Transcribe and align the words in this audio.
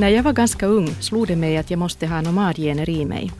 När 0.00 0.08
jag 0.08 0.22
var 0.22 0.32
ganska 0.32 0.66
ung 0.66 0.86
slog 0.86 1.26
det 1.26 1.36
mig 1.36 1.56
att 1.56 1.70
jag 1.70 1.78
måste 1.78 2.06
ha 2.06 2.20
nomadgener 2.20 2.90
i 2.90 3.04
mig. 3.04 3.32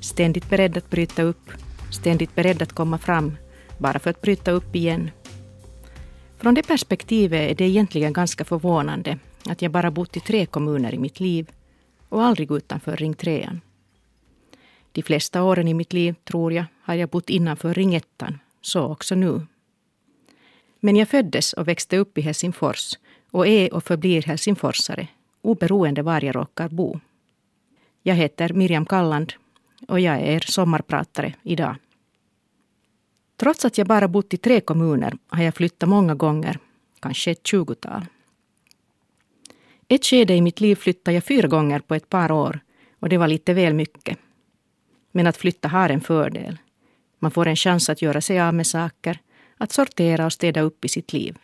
Ständigt 0.00 0.50
beredd 0.50 0.76
att 0.76 0.90
bryta 0.90 1.22
upp, 1.22 1.50
ständigt 1.90 2.34
beredd 2.34 2.62
att 2.62 2.72
komma 2.72 2.98
fram, 2.98 3.36
bara 3.78 3.98
för 3.98 4.10
att 4.10 4.20
bryta 4.20 4.50
upp 4.50 4.76
igen. 4.76 5.10
Från 6.36 6.54
det 6.54 6.62
perspektivet 6.62 7.50
är 7.50 7.54
det 7.54 7.64
egentligen 7.64 8.12
ganska 8.12 8.44
förvånande 8.44 9.18
att 9.44 9.62
jag 9.62 9.72
bara 9.72 9.90
bott 9.90 10.16
i 10.16 10.20
tre 10.20 10.46
kommuner 10.46 10.94
i 10.94 10.98
mitt 10.98 11.20
liv 11.20 11.50
och 12.08 12.24
aldrig 12.24 12.50
utanför 12.50 12.96
ring 12.96 13.14
3. 13.14 13.50
De 14.92 15.02
flesta 15.02 15.42
åren 15.42 15.68
i 15.68 15.74
mitt 15.74 15.92
liv, 15.92 16.14
tror 16.24 16.52
jag, 16.52 16.64
har 16.82 16.94
jag 16.94 17.08
bott 17.08 17.30
innanför 17.30 17.74
ring 17.74 17.94
1, 17.94 18.04
så 18.60 18.82
också 18.82 19.14
nu. 19.14 19.46
Men 20.80 20.96
jag 20.96 21.08
föddes 21.08 21.52
och 21.52 21.68
växte 21.68 21.96
upp 21.96 22.18
i 22.18 22.20
Helsingfors 22.20 22.92
och 23.30 23.46
är 23.46 23.74
och 23.74 23.84
förblir 23.84 24.22
helsingforsare, 24.22 25.08
oberoende 25.48 26.02
var 26.02 26.24
jag 26.24 26.36
råkar 26.36 26.68
bo. 26.68 27.00
Jag 28.02 28.14
heter 28.14 28.52
Miriam 28.52 28.86
Kalland 28.86 29.32
och 29.88 30.00
jag 30.00 30.16
är 30.16 30.26
er 30.26 30.40
sommarpratare 30.40 31.34
idag. 31.42 31.76
Trots 33.36 33.64
att 33.64 33.78
jag 33.78 33.86
bara 33.86 34.08
bott 34.08 34.34
i 34.34 34.36
tre 34.36 34.60
kommuner 34.60 35.18
har 35.28 35.42
jag 35.42 35.54
flyttat 35.54 35.88
många 35.88 36.14
gånger, 36.14 36.58
kanske 37.00 37.30
ett 37.30 37.46
tjugotal. 37.46 38.06
Ett 39.88 40.06
skede 40.06 40.34
i 40.34 40.40
mitt 40.40 40.60
liv 40.60 40.74
flyttade 40.74 41.14
jag 41.14 41.24
fyra 41.24 41.48
gånger 41.48 41.80
på 41.80 41.94
ett 41.94 42.08
par 42.08 42.32
år 42.32 42.60
och 43.00 43.08
det 43.08 43.18
var 43.18 43.28
lite 43.28 43.54
väl 43.54 43.74
mycket. 43.74 44.18
Men 45.12 45.26
att 45.26 45.36
flytta 45.36 45.68
har 45.68 45.88
en 45.90 46.00
fördel. 46.00 46.58
Man 47.18 47.30
får 47.30 47.46
en 47.46 47.56
chans 47.56 47.88
att 47.88 48.02
göra 48.02 48.20
sig 48.20 48.40
av 48.40 48.54
med 48.54 48.66
saker, 48.66 49.20
att 49.56 49.72
sortera 49.72 50.26
och 50.26 50.32
städa 50.32 50.60
upp 50.60 50.84
i 50.84 50.88
sitt 50.88 51.12
liv. 51.12 51.38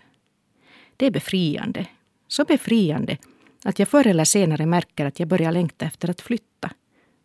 Det 0.96 1.06
är 1.06 1.10
befriande. 1.10 1.86
Så 2.28 2.44
befriande 2.44 3.18
att 3.64 3.78
jag 3.78 3.88
förr 3.88 4.06
eller 4.06 4.24
senare 4.24 4.66
märker 4.66 5.06
att 5.06 5.18
jag 5.18 5.28
börjar 5.28 5.52
längta 5.52 5.84
efter 5.84 6.10
att 6.10 6.20
flytta. 6.20 6.70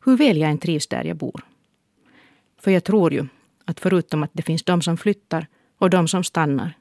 Hur 0.06 0.18
väl 0.18 0.38
jag 0.38 0.52
än 0.52 0.58
trivs 0.58 0.88
där 0.88 1.04
jag 1.04 1.18
bor. 1.18 1.42
För 2.58 2.72
jag 2.72 2.84
tror 2.84 3.14
ju 3.14 3.28
att 3.66 3.80
förutom 3.80 4.24
att 4.24 4.30
det 4.34 4.44
finns 4.44 4.64
de 4.64 4.82
som 4.82 4.98
flyttar 4.98 5.48
och 5.78 5.90
de 5.90 6.08
som 6.08 6.24
stannar, 6.24 6.74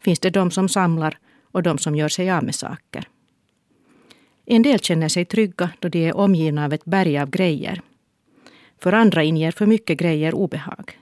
finns 0.00 0.20
det 0.20 0.30
de 0.30 0.50
som 0.50 0.68
samlar 0.68 1.18
och 1.42 1.62
de 1.62 1.78
som 1.78 1.96
gör 1.96 2.08
sig 2.08 2.30
av 2.30 2.44
med 2.44 2.54
saker. 2.54 3.08
En 4.46 4.62
del 4.62 4.78
känner 4.78 5.08
sig 5.08 5.24
trygga 5.24 5.70
då 5.78 5.88
de 5.88 6.08
är 6.08 6.16
omgivna 6.16 6.64
av 6.64 6.72
ett 6.72 6.84
berg 6.84 7.18
av 7.18 7.30
grejer. 7.30 7.80
För 8.78 8.92
andra 8.92 9.22
inger 9.22 9.50
för 9.50 9.66
mycket 9.66 9.98
grejer 9.98 10.34
obehag. 10.34 10.98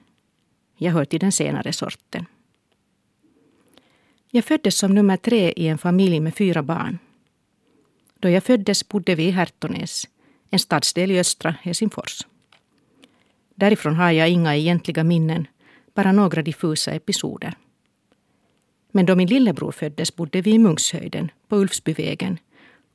Jag 0.76 0.92
hör 0.92 1.04
till 1.04 1.20
den 1.20 1.32
senare 1.32 1.72
sorten. 1.72 2.26
Jag 4.30 4.44
föddes 4.44 4.78
som 4.78 4.94
nummer 4.94 5.16
tre 5.16 5.52
i 5.56 5.68
en 5.68 5.78
familj 5.78 6.20
med 6.20 6.34
fyra 6.34 6.62
barn. 6.62 6.98
Då 8.22 8.28
jag 8.28 8.44
föddes 8.44 8.88
bodde 8.88 9.14
vi 9.14 9.24
i 9.24 9.30
Härtonäs, 9.30 10.08
en 10.50 10.58
stadsdel 10.58 11.10
i 11.10 11.18
östra 11.18 11.54
Helsingfors. 11.62 12.26
Därifrån 13.54 13.96
har 13.96 14.10
jag 14.10 14.30
inga 14.30 14.56
egentliga 14.56 15.04
minnen, 15.04 15.46
bara 15.94 16.12
några 16.12 16.42
diffusa 16.42 16.92
episoder. 16.92 17.54
Men 18.90 19.06
då 19.06 19.14
min 19.16 19.28
lillebror 19.28 19.72
föddes 19.72 20.16
bodde 20.16 20.40
vi 20.40 20.50
i 20.50 20.58
Munkshöjden, 20.58 21.30
på 21.48 21.56
Ulfsbyvägen, 21.56 22.38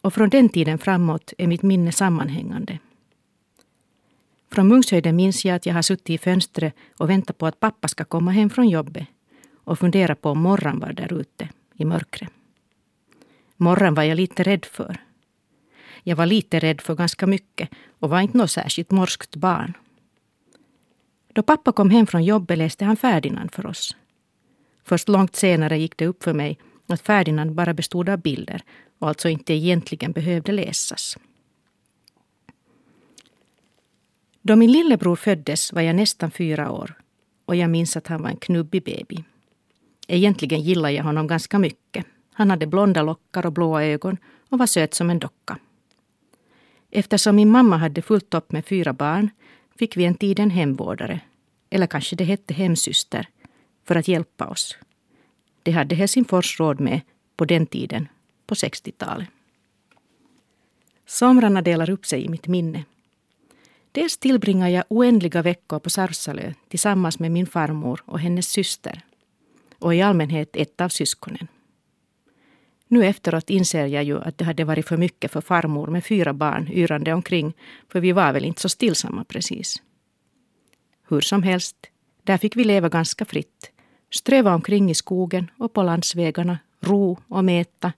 och 0.01 0.13
från 0.13 0.29
den 0.29 0.49
tiden 0.49 0.77
framåt 0.77 1.33
är 1.37 1.47
mitt 1.47 1.63
minne 1.63 1.91
sammanhängande. 1.91 2.79
Från 4.51 4.67
Munkshöjden 4.67 5.15
minns 5.15 5.45
jag 5.45 5.55
att 5.55 5.65
jag 5.65 5.73
har 5.73 5.81
suttit 5.81 6.09
i 6.09 6.17
fönstret 6.17 6.73
och 6.97 7.09
väntat 7.09 7.37
på 7.37 7.47
att 7.47 7.59
pappa 7.59 7.87
ska 7.87 8.05
komma 8.05 8.31
hem 8.31 8.49
från 8.49 8.69
jobbet 8.69 9.07
och 9.63 9.79
funderat 9.79 10.21
på 10.21 10.29
om 10.29 10.39
morran 10.39 10.79
var 10.79 10.93
där 10.93 11.13
ute 11.13 11.49
i 11.73 11.85
mörkret. 11.85 12.29
Morran 13.57 13.93
var 13.93 14.03
jag 14.03 14.15
lite 14.15 14.43
rädd 14.43 14.65
för. 14.65 15.06
Jag 16.07 16.15
var 16.15 16.25
lite 16.25 16.59
rädd 16.59 16.81
för 16.81 16.95
ganska 16.95 17.27
mycket 17.27 17.69
och 17.99 18.09
var 18.09 18.21
inte 18.21 18.37
något 18.37 18.51
särskilt 18.51 18.91
morskt 18.91 19.35
barn. 19.35 19.73
Då 21.33 21.43
pappa 21.43 21.71
kom 21.71 21.89
hem 21.89 22.07
från 22.07 22.23
jobbet 22.23 22.57
läste 22.57 22.85
han 22.85 22.97
Ferdinand 22.97 23.51
för 23.51 23.65
oss. 23.65 23.95
Först 24.83 25.09
långt 25.09 25.35
senare 25.35 25.77
gick 25.77 25.97
det 25.97 26.07
upp 26.07 26.23
för 26.23 26.33
mig 26.33 26.59
att 26.87 27.01
Ferdinand 27.01 27.51
bara 27.53 27.73
bestod 27.73 28.09
av 28.09 28.17
bilder 28.17 28.61
och 28.99 29.07
alltså 29.07 29.29
inte 29.29 29.53
egentligen 29.53 30.11
behövde 30.11 30.51
läsas. 30.51 31.17
Då 34.41 34.55
min 34.55 34.71
lillebror 34.71 35.15
föddes 35.15 35.73
var 35.73 35.81
jag 35.81 35.95
nästan 35.95 36.31
fyra 36.31 36.71
år 36.71 36.93
och 37.45 37.55
jag 37.55 37.69
minns 37.69 37.97
att 37.97 38.07
han 38.07 38.21
var 38.21 38.29
en 38.29 38.37
knubbig 38.37 38.83
baby. 38.83 39.23
Egentligen 40.07 40.61
gillade 40.61 40.93
jag 40.93 41.03
honom 41.03 41.27
ganska 41.27 41.59
mycket. 41.59 42.05
Han 42.33 42.49
hade 42.49 42.67
blonda 42.67 43.01
lockar 43.01 43.45
och 43.45 43.53
blåa 43.53 43.83
ögon 43.83 44.17
och 44.49 44.59
var 44.59 44.67
söt 44.67 44.93
som 44.93 45.09
en 45.09 45.19
docka. 45.19 45.57
Eftersom 46.91 47.35
min 47.35 47.51
mamma 47.51 47.77
hade 47.77 48.01
fullt 48.01 48.33
upp 48.33 48.51
med 48.51 48.65
fyra 48.65 48.93
barn 48.93 49.29
fick 49.75 49.97
vi 49.97 50.05
en 50.05 50.15
tid 50.15 50.39
en 50.39 50.49
hemvårdare, 50.49 51.19
eller 51.69 51.87
kanske 51.87 52.15
det 52.15 52.23
hette 52.23 52.53
hemsyster, 52.53 53.29
för 53.85 53.95
att 53.95 54.07
hjälpa 54.07 54.47
oss. 54.47 54.77
Det 55.63 55.71
hade 55.71 55.95
Helsingfors 55.95 56.59
råd 56.59 56.79
med 56.79 57.01
på 57.35 57.45
den 57.45 57.65
tiden, 57.65 58.07
på 58.45 58.55
60-talet. 58.55 59.27
Somrarna 61.05 61.61
delar 61.61 61.89
upp 61.89 62.05
sig 62.05 62.25
i 62.25 62.29
mitt 62.29 62.47
minne. 62.47 62.83
Dels 63.91 64.17
tillbringar 64.17 64.69
jag 64.69 64.83
oändliga 64.87 65.41
veckor 65.41 65.79
på 65.79 65.89
Sarsalö 65.89 66.53
tillsammans 66.67 67.19
med 67.19 67.31
min 67.31 67.47
farmor 67.47 68.01
och 68.05 68.19
hennes 68.19 68.47
syster. 68.47 69.01
Och 69.79 69.95
i 69.95 70.01
allmänhet 70.01 70.55
ett 70.55 70.81
av 70.81 70.89
syskonen. 70.89 71.47
Nu 72.87 73.05
efteråt 73.05 73.49
inser 73.49 73.85
jag 73.85 74.03
ju 74.03 74.21
att 74.21 74.37
det 74.37 74.45
hade 74.45 74.63
varit 74.63 74.87
för 74.87 74.97
mycket 74.97 75.31
för 75.31 75.41
farmor 75.41 75.87
med 75.87 76.05
fyra 76.05 76.33
barn 76.33 76.67
yrande 76.71 77.13
omkring, 77.13 77.53
för 77.91 77.99
vi 77.99 78.11
var 78.11 78.33
väl 78.33 78.45
inte 78.45 78.61
så 78.61 78.69
stillsamma 78.69 79.23
precis. 79.23 79.81
Hur 81.07 81.21
som 81.21 81.43
helst, 81.43 81.75
där 82.23 82.37
fick 82.37 82.55
vi 82.55 82.63
leva 82.63 82.89
ganska 82.89 83.25
fritt. 83.25 83.71
Ströva 84.13 84.55
omkring 84.55 84.91
i 84.91 84.95
skogen 84.95 85.51
och 85.57 85.73
på 85.73 85.83
landsvägarna, 85.83 86.59
ro 86.79 87.17
och 87.27 87.45
mäta. 87.45 87.93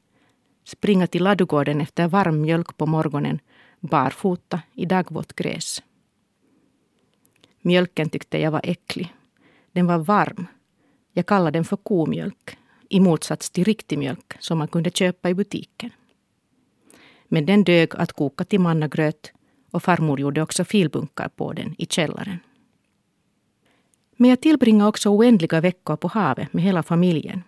Springa 0.63 1.07
till 1.07 1.23
ladugården 1.23 1.81
efter 1.81 2.07
varm 2.07 2.41
mjölk 2.41 2.77
på 2.77 2.85
morgonen, 2.85 3.39
barfota 3.79 4.61
i 4.73 4.85
dagvått 4.85 5.33
gräs. 5.33 5.83
Mjölken 7.61 8.09
tyckte 8.09 8.39
jag 8.39 8.51
var 8.51 8.61
äcklig. 8.63 9.13
Den 9.71 9.87
var 9.87 9.97
varm. 9.97 10.47
Jag 11.13 11.25
kallade 11.25 11.57
den 11.57 11.65
för 11.65 11.77
komjölk 11.77 12.58
i 12.89 12.99
motsats 12.99 13.49
till 13.49 13.63
riktig 13.63 13.99
mjölk 13.99 14.33
som 14.39 14.57
man 14.57 14.67
kunde 14.67 14.89
köpa 14.89 15.29
i 15.29 15.33
butiken. 15.33 15.89
Men 17.27 17.45
den 17.45 17.63
dög 17.63 17.95
att 17.95 18.13
koka 18.13 18.43
till 18.43 18.59
mannagröt 18.59 19.31
och 19.71 19.83
farmor 19.83 20.19
gjorde 20.19 20.41
också 20.41 20.63
filbunkar 20.63 21.29
på 21.29 21.53
den 21.53 21.75
i 21.77 21.85
källaren. 21.85 22.39
Men 24.17 24.29
jag 24.29 24.41
tillbringade 24.41 24.89
också 24.89 25.09
oändliga 25.09 25.61
veckor 25.61 25.95
på 25.95 26.07
havet 26.07 26.53
med 26.53 26.63
hela 26.63 26.83
familjen. 26.83 27.43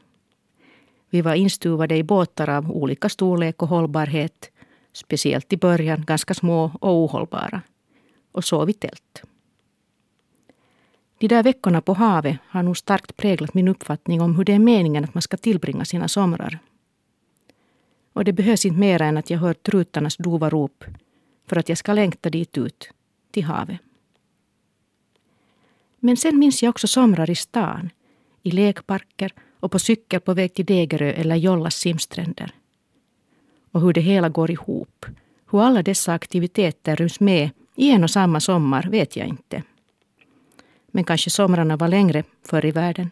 Vi 1.10 1.22
var 1.22 1.36
instuvade 1.36 1.96
i 1.96 2.04
båtar 2.04 2.50
av 2.50 2.72
olika 2.72 3.10
storlek 3.10 3.62
och 3.62 3.68
hållbarhet, 3.68 4.52
speciellt 4.94 5.54
i 5.54 5.58
början 5.58 6.06
ganska 6.06 6.34
små 6.34 6.72
och 6.82 6.94
ohållbara, 6.94 7.62
och 8.32 8.44
sov 8.44 8.70
i 8.70 8.74
tält. 8.74 9.24
De 11.22 11.28
där 11.28 11.44
veckorna 11.44 11.82
på 11.82 11.94
havet 11.94 12.38
har 12.48 12.64
nog 12.64 12.78
starkt 12.78 13.18
präglat 13.18 13.54
min 13.54 13.68
uppfattning 13.68 14.22
om 14.22 14.36
hur 14.36 14.44
det 14.44 14.54
är 14.54 14.60
meningen 14.60 15.04
att 15.04 15.14
man 15.14 15.22
ska 15.22 15.38
tillbringa 15.38 15.86
sina 15.86 16.08
somrar. 16.08 16.60
Och 18.14 18.24
det 18.24 18.34
behövs 18.34 18.66
inte 18.66 18.80
mer 18.80 19.02
än 19.02 19.18
att 19.18 19.30
jag 19.30 19.40
hör 19.40 19.54
trutarnas 19.54 20.18
dova 20.18 20.50
rop 20.50 20.84
för 21.48 21.58
att 21.58 21.70
jag 21.70 21.78
ska 21.78 21.94
längta 21.94 22.30
dit 22.30 22.58
ut, 22.58 22.90
till 23.32 23.44
havet. 23.44 23.80
Men 26.00 26.18
sen 26.18 26.40
minns 26.40 26.64
jag 26.64 26.70
också 26.70 26.88
somrar 26.88 27.30
i 27.30 27.36
stan, 27.36 27.90
i 28.44 28.52
lekparker 28.52 29.34
och 29.60 29.72
på 29.72 29.80
cykel 29.80 30.20
på 30.20 30.34
väg 30.34 30.54
till 30.54 30.66
Degerö 30.66 31.12
eller 31.12 31.36
Jollas 31.36 31.76
simstränder. 31.76 32.52
Och 33.72 33.82
hur 33.82 33.94
det 33.94 34.02
hela 34.02 34.30
går 34.30 34.52
ihop, 34.52 35.06
hur 35.52 35.62
alla 35.62 35.84
dessa 35.84 36.14
aktiviteter 36.14 36.96
ryms 36.96 37.20
med 37.20 37.50
i 37.76 37.92
en 37.92 38.04
och 38.04 38.12
samma 38.12 38.40
sommar 38.40 38.88
vet 38.92 39.16
jag 39.16 39.28
inte. 39.28 39.64
Men 40.92 41.04
kanske 41.04 41.30
somrarna 41.30 41.78
var 41.78 41.88
längre 41.88 42.24
förr 42.46 42.66
i 42.66 42.72
världen. 42.72 43.12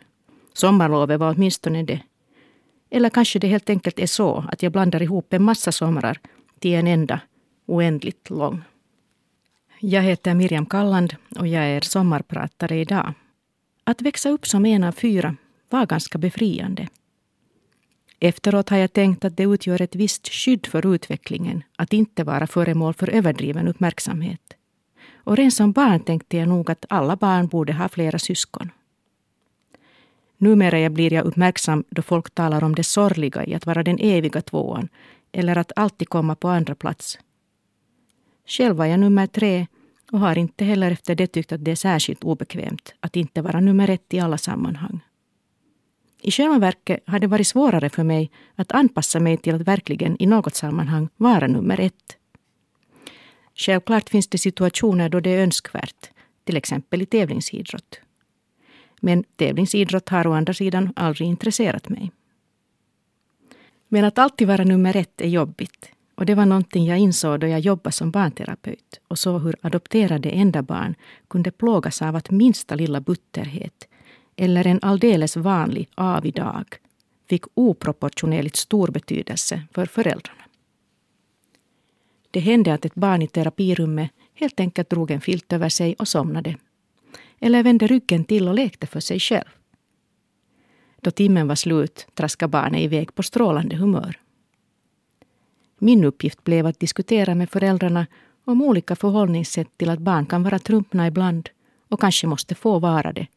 Sommarlovet 0.54 1.20
var 1.20 1.36
åtminstone 1.36 1.84
det. 1.84 2.02
Eller 2.90 3.10
kanske 3.10 3.40
det 3.40 3.48
helt 3.48 3.70
enkelt 3.70 4.00
är 4.00 4.08
så 4.08 4.46
att 4.52 4.64
jag 4.64 4.72
blandar 4.72 5.02
ihop 5.02 5.34
en 5.34 5.44
massa 5.44 5.72
somrar 5.72 6.20
till 6.60 6.74
en 6.74 6.88
enda, 6.88 7.20
oändligt 7.66 8.30
lång. 8.30 8.62
Jag 9.80 10.02
heter 10.02 10.34
Miriam 10.34 10.66
Kalland 10.66 11.16
och 11.40 11.48
jag 11.48 11.64
är 11.64 11.81
sommarpratare 11.81 12.80
idag. 12.80 13.14
Att 13.84 14.02
växa 14.02 14.30
upp 14.30 14.48
som 14.48 14.66
en 14.66 14.84
av 14.84 14.92
fyra 14.92 15.36
var 15.70 15.86
ganska 15.86 16.18
befriande. 16.18 16.88
Efteråt 18.20 18.70
har 18.70 18.78
jag 18.78 18.94
tänkt 18.94 19.26
att 19.26 19.38
det 19.38 19.44
utgör 19.44 19.81
ett 19.81 19.96
visst 19.96 20.28
skydd 20.28 20.66
för 20.66 20.96
utvecklingen 20.96 21.64
att 21.76 21.94
inte 21.94 22.24
vara 22.24 22.48
föremål 22.48 22.94
för 22.94 23.10
överdriven 23.10 23.68
uppmärksamhet. 23.68 24.54
Och 25.24 25.38
redan 25.38 25.51
som 25.51 25.71
barn 25.71 26.00
tänkte 26.00 26.38
jag 26.38 26.48
nog 26.48 26.71
att 26.71 26.86
alla 26.89 27.16
barn 27.16 27.48
borde 27.48 27.74
ha 27.74 27.89
flera 27.89 28.19
syskon. 28.19 28.71
Numera 30.38 30.89
blir 30.89 31.13
jag 31.13 31.25
uppmärksam 31.25 31.83
då 31.89 32.01
folk 32.01 32.30
talar 32.30 32.63
om 32.63 32.75
det 32.75 32.83
sorgliga 32.83 33.45
i 33.45 33.56
att 33.56 33.66
vara 33.66 33.83
den 33.83 34.00
eviga 34.00 34.42
tvåan 34.42 34.89
eller 35.31 35.57
att 35.57 35.71
alltid 35.75 36.10
komma 36.10 36.36
på 36.36 36.48
andra 36.48 36.75
plats. 36.75 37.19
Själv 38.45 38.75
var 38.75 38.86
jag 38.86 39.00
nummer 39.00 39.27
tre 39.27 39.68
och 40.12 40.19
har 40.19 40.38
inte 40.38 40.66
heller 40.66 40.92
efter 40.92 41.16
det 41.16 41.27
tyckt 41.27 41.51
att 41.51 41.66
det 41.66 41.71
är 41.71 41.75
särskilt 41.75 42.24
obekvämt 42.24 42.94
att 43.00 43.16
inte 43.16 43.42
vara 43.42 43.60
nummer 43.60 43.89
ett 43.89 44.13
i 44.13 44.19
alla 44.19 44.38
sammanhang. 44.38 45.00
I 46.21 46.31
själva 46.31 46.60
verket 46.60 47.04
har 47.06 47.19
det 47.19 47.27
varit 47.27 47.48
svårare 47.48 47.89
för 47.89 48.04
mig 48.04 48.31
att 48.56 48.71
anpassa 48.71 49.19
mig 49.19 49.38
till 49.38 49.56
att 49.56 49.62
verkligen 49.62 50.21
i 50.21 50.25
något 50.25 50.56
sammanhang 50.56 51.10
vara 51.18 51.48
nummer 51.48 51.80
ett. 51.80 52.19
Självklart 53.59 54.09
finns 54.09 54.27
det 54.27 54.38
situationer 54.38 55.09
då 55.09 55.19
det 55.19 55.29
är 55.29 55.44
önskvärt, 55.44 56.09
till 56.44 56.57
exempel 56.57 57.01
i 57.01 57.06
tävlingsidrott. 57.06 58.00
Men 59.01 59.23
tävlingsidrott 59.23 60.09
har 60.09 60.27
å 60.27 60.33
andra 60.33 60.53
sidan 60.53 60.94
aldrig 60.95 61.29
intresserat 61.29 61.89
mig. 61.89 62.11
Men 63.88 64.06
att 64.06 64.17
alltid 64.17 64.47
vara 64.47 64.63
nummer 64.63 64.95
ett 64.95 65.21
är 65.21 65.27
jobbigt. 65.27 65.91
Och 66.15 66.25
det 66.25 66.35
var 66.35 66.45
någonting 66.45 66.85
jag 66.85 67.00
insåg 67.00 67.39
då 67.39 67.47
jag 67.47 67.59
jobbade 67.59 67.91
som 67.91 68.11
barnterapeut 68.11 69.00
och 69.07 69.19
såg 69.19 69.41
hur 69.41 69.56
adopterade 69.61 70.29
enda 70.29 70.61
barn 70.61 70.95
kunde 71.27 71.51
plågas 71.51 72.01
av 72.01 72.15
att 72.15 72.31
minsta 72.31 72.75
lilla 72.75 73.01
butterhet 73.01 73.88
eller 74.35 74.67
en 74.67 74.79
alldeles 74.81 75.38
vanlig 75.38 75.89
avig 75.95 76.35
dag 76.35 76.65
fick 77.29 77.44
oproportionerligt 77.53 78.56
stor 78.56 78.88
betydelse 78.88 79.61
för 79.73 79.85
föräldrarna. 79.85 80.49
Det 82.31 82.40
hände 82.40 82.74
att 82.74 82.86
ett 82.86 82.96
barn 82.96 83.22
i 83.22 83.28
terapirummet 83.28 84.12
helt 84.34 84.60
enkelt 84.60 84.90
drog 84.90 85.12
en 85.12 85.22
filt 85.22 85.54
över 85.54 85.70
sig 85.70 85.96
och 86.00 86.08
somnade. 86.08 86.58
Eller 87.40 87.64
vände 87.64 87.88
ryggen 87.88 88.26
till 88.26 88.48
och 88.48 88.54
lekte 88.54 88.88
för 88.88 89.00
sig 89.00 89.20
själv. 89.20 89.50
Då 91.02 91.12
timmen 91.12 91.48
var 91.48 91.56
slut 91.56 92.08
traskade 92.14 92.52
barnet 92.52 92.81
iväg 92.81 93.16
på 93.16 93.24
strålande 93.24 93.76
humör. 93.76 94.20
Min 95.78 96.04
uppgift 96.04 96.44
blev 96.44 96.66
att 96.66 96.80
diskutera 96.80 97.36
med 97.36 97.50
föräldrarna 97.50 98.08
om 98.46 98.62
olika 98.62 98.96
förhållningssätt 98.96 99.78
till 99.78 99.90
att 99.90 100.00
barn 100.00 100.26
kan 100.26 100.44
vara 100.44 100.60
trumpna 100.60 101.08
ibland 101.08 101.50
och 101.90 102.00
kanske 102.00 102.28
måste 102.28 102.56
få 102.56 102.80
vara 102.80 103.14
det 103.14 103.28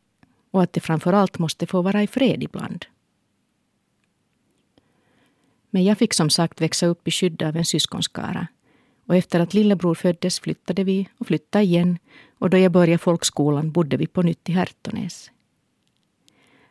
och 0.50 0.62
att 0.62 0.73
det 0.73 0.81
framför 0.81 1.12
allt 1.12 1.39
måste 1.39 1.67
få 1.67 1.83
vara 1.83 2.03
i 2.03 2.06
fred 2.06 2.43
ibland. 2.43 2.87
Men 5.71 5.85
jag 5.85 5.99
fick 5.99 6.15
som 6.15 6.31
sagt 6.31 6.61
växa 6.61 6.87
upp 6.87 7.09
i 7.09 7.11
skydd 7.11 7.43
av 7.43 7.56
en 7.56 7.65
syskonskara. 7.65 8.47
Och 9.06 9.16
efter 9.16 9.40
att 9.40 9.54
lillebror 9.54 9.94
föddes 9.94 10.40
flyttade 10.40 10.84
vi 10.84 11.08
och 11.19 11.26
flyttade 11.26 11.64
igen 11.64 11.99
och 12.38 12.50
då 12.50 12.58
jag 12.58 12.72
började 12.72 12.99
folkskolan 12.99 13.72
bodde 13.72 13.96
vi 13.96 14.06
på 14.06 14.22
nytt 14.22 14.49
i 14.49 14.52
Härtonäs. 14.52 15.31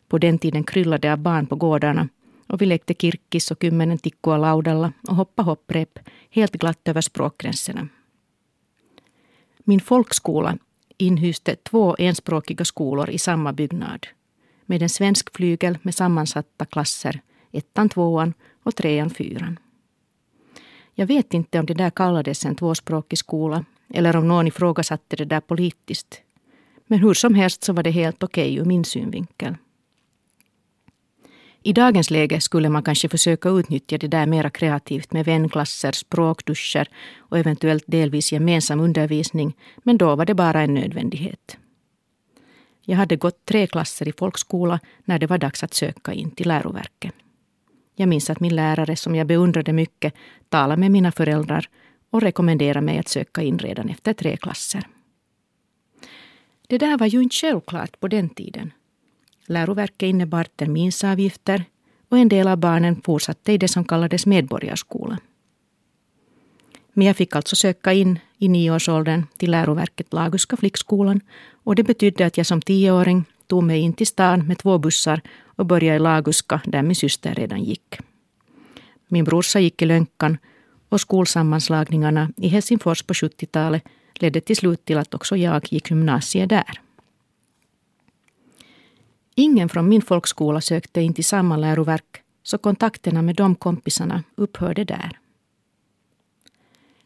På 0.08 0.18
den 0.18 0.40
tiden 0.40 0.64
kryllade 0.64 1.08
det 1.08 1.14
av 1.14 1.18
barn 1.18 1.48
på 1.48 1.56
gårdarna 1.56 2.10
och 2.48 2.62
vi 2.62 2.66
lekte 2.66 2.94
kirkis 2.94 3.52
och 3.52 3.58
kymmenen 3.62 3.98
tikkua 3.98 4.38
laudalla 4.38 4.94
och 5.08 5.16
hoppa 5.16 5.44
hopprep 5.44 6.00
helt 6.30 6.52
glatt 6.52 6.88
över 6.88 7.02
språkgränserna. 7.02 7.88
Min 9.58 9.80
folkskola 9.80 10.58
inhyste 10.98 11.56
två 11.56 11.96
enspråkiga 12.00 12.66
skolor 12.66 13.10
i 13.10 13.18
samma 13.18 13.54
byggnad 13.54 14.08
med 14.66 14.82
en 14.82 14.90
svensk 14.90 15.36
flygel 15.36 15.78
med 15.82 15.96
sammansatta 15.96 16.66
klasser, 16.66 17.22
ettan, 17.52 17.90
tvåan 17.90 18.34
och 18.64 18.76
trean, 18.76 19.10
fyran. 19.10 19.60
Jag 21.02 21.08
vet 21.08 21.34
inte 21.34 21.60
om 21.60 21.66
det 21.66 21.74
där 21.74 21.90
kallades 21.90 22.46
en 22.46 22.56
tvåspråkig 22.56 23.20
skola 23.20 23.66
eller 23.94 24.16
om 24.16 24.28
någon 24.28 24.48
ifrågasatte 24.48 25.16
det 25.16 25.26
där 25.26 25.40
politiskt. 25.40 26.22
Men 26.88 27.00
hur 27.00 27.14
som 27.14 27.36
helst 27.36 27.64
så 27.64 27.74
var 27.74 27.84
det 27.84 27.92
helt 27.92 28.24
okej 28.24 28.52
okay 28.52 28.62
ur 28.62 28.66
min 28.66 28.86
synvinkel. 28.86 29.56
I 31.64 31.74
dagens 31.74 32.12
läge 32.12 32.42
skulle 32.42 32.70
man 32.70 32.84
kanske 32.84 33.10
försöka 33.10 33.50
utnyttja 33.50 33.98
det 33.98 34.08
där 34.08 34.26
mera 34.26 34.50
kreativt 34.50 35.14
med 35.14 35.26
vänklasser, 35.26 35.92
språkduscher 35.92 36.88
och 37.18 37.40
eventuellt 37.40 37.84
delvis 37.88 38.32
gemensam 38.32 38.80
undervisning, 38.80 39.54
men 39.84 39.98
då 39.98 40.16
var 40.16 40.26
det 40.26 40.34
bara 40.34 40.62
en 40.62 40.74
nödvändighet. 40.74 41.58
Jag 42.82 42.98
hade 42.98 43.16
gått 43.16 43.46
tre 43.46 43.68
klasser 43.68 44.08
i 44.08 44.14
folkskola 44.14 44.80
när 45.06 45.20
det 45.20 45.28
var 45.28 45.38
dags 45.38 45.64
att 45.64 45.74
söka 45.74 46.14
in 46.14 46.32
till 46.32 46.48
läroverket. 46.48 47.14
Jag 48.02 48.10
minns 48.10 48.30
att 48.30 48.40
min 48.40 48.56
lärare, 48.56 48.96
som 48.96 49.16
jag 49.16 49.28
beundrade 49.28 49.74
mycket, 49.74 50.14
talade 50.50 50.80
med 50.80 50.92
mina 50.92 51.12
föräldrar 51.12 51.70
och 52.10 52.22
rekommenderade 52.22 52.82
mig 52.82 52.98
att 53.00 53.08
söka 53.08 53.42
in 53.42 53.60
redan 53.60 53.90
efter 53.90 54.14
tre 54.14 54.38
klasser. 54.38 54.88
Det 56.68 56.78
där 56.78 56.98
var 56.98 57.08
ju 57.08 57.22
inte 57.22 57.36
självklart 57.36 58.00
på 58.00 58.08
den 58.08 58.30
tiden. 58.30 58.72
Läroverket 59.46 60.08
innebar 60.08 60.44
terminsavgifter 60.44 61.64
och 62.10 62.18
en 62.18 62.30
del 62.30 62.48
av 62.48 62.58
barnen 62.58 63.02
fortsatte 63.02 63.52
i 63.52 63.58
det 63.58 63.68
som 63.68 63.86
kallades 63.86 64.26
medborgarskola. 64.26 65.18
Men 66.94 67.08
jag 67.08 67.16
fick 67.16 67.36
alltså 67.36 67.56
söka 67.56 67.94
in 67.94 68.20
i 68.38 68.48
nioårsåldern 68.48 69.24
till 69.38 69.52
läroverket 69.52 70.14
Laguska 70.14 70.58
flickskolan 70.58 71.22
och 71.64 71.76
det 71.76 71.84
betydde 71.84 72.26
att 72.26 72.38
jag 72.38 72.46
som 72.46 72.62
tioåring 72.62 73.26
tog 73.52 73.64
mig 73.64 73.80
in 73.80 73.94
till 73.94 74.08
stan 74.08 74.48
med 74.48 74.58
två 74.58 74.78
bussar 74.78 75.22
och 75.46 75.66
började 75.66 75.96
i 75.96 76.00
Laguska 76.00 76.62
där 76.66 76.82
min 76.82 76.96
syster 76.96 77.36
redan 77.36 77.64
gick. 77.64 77.98
Min 79.08 79.24
brorsa 79.26 79.60
gick 79.60 79.82
i 79.82 79.86
Lönkan 79.86 80.38
och 80.90 81.02
skolsammanslagningarna 81.02 82.32
i 82.38 82.48
Helsingfors 82.48 83.04
på 83.04 83.14
70-talet 83.14 83.84
ledde 84.16 84.42
till 84.42 84.56
slut 84.56 84.86
till 84.86 84.98
att 84.98 85.14
också 85.14 85.38
jag 85.38 85.74
gick 85.74 85.90
gymnasiet 85.90 86.50
där. 86.50 86.82
Ingen 89.36 89.70
från 89.70 89.90
min 89.90 90.02
folkskola 90.02 90.62
sökte 90.62 91.02
in 91.02 91.14
till 91.14 91.26
samma 91.26 91.58
läroverk 91.58 92.22
så 92.44 92.58
kontakterna 92.58 93.22
med 93.22 93.36
de 93.36 93.56
kompisarna 93.56 94.24
upphörde 94.36 94.84
där. 94.84 95.20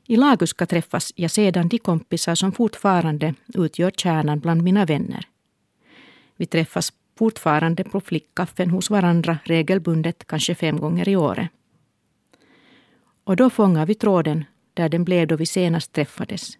I 0.07 0.15
Laguska 0.15 0.65
träffas 0.65 1.13
jag 1.15 1.31
sedan 1.31 1.69
de 1.69 1.79
kompisar 1.79 2.35
som 2.35 2.51
fortfarande 2.51 3.33
utgör 3.47 3.91
kärnan 3.91 4.39
bland 4.39 4.63
mina 4.63 4.85
vänner. 4.85 5.27
Vi 6.37 6.45
träffas 6.45 6.93
fortfarande 7.17 7.83
på 7.83 8.01
flickkaffen 8.01 8.69
hos 8.69 8.89
varandra 8.89 9.37
regelbundet, 9.43 10.27
kanske 10.27 10.55
fem 10.55 10.77
gånger 10.79 11.09
i 11.09 11.15
året. 11.15 11.49
Och 13.23 13.35
då 13.35 13.49
fångar 13.49 13.85
vi 13.85 13.95
tråden 13.95 14.45
där 14.73 14.89
den 14.89 15.03
blev 15.03 15.27
då 15.27 15.35
vi 15.35 15.45
senast 15.45 15.93
träffades. 15.93 16.57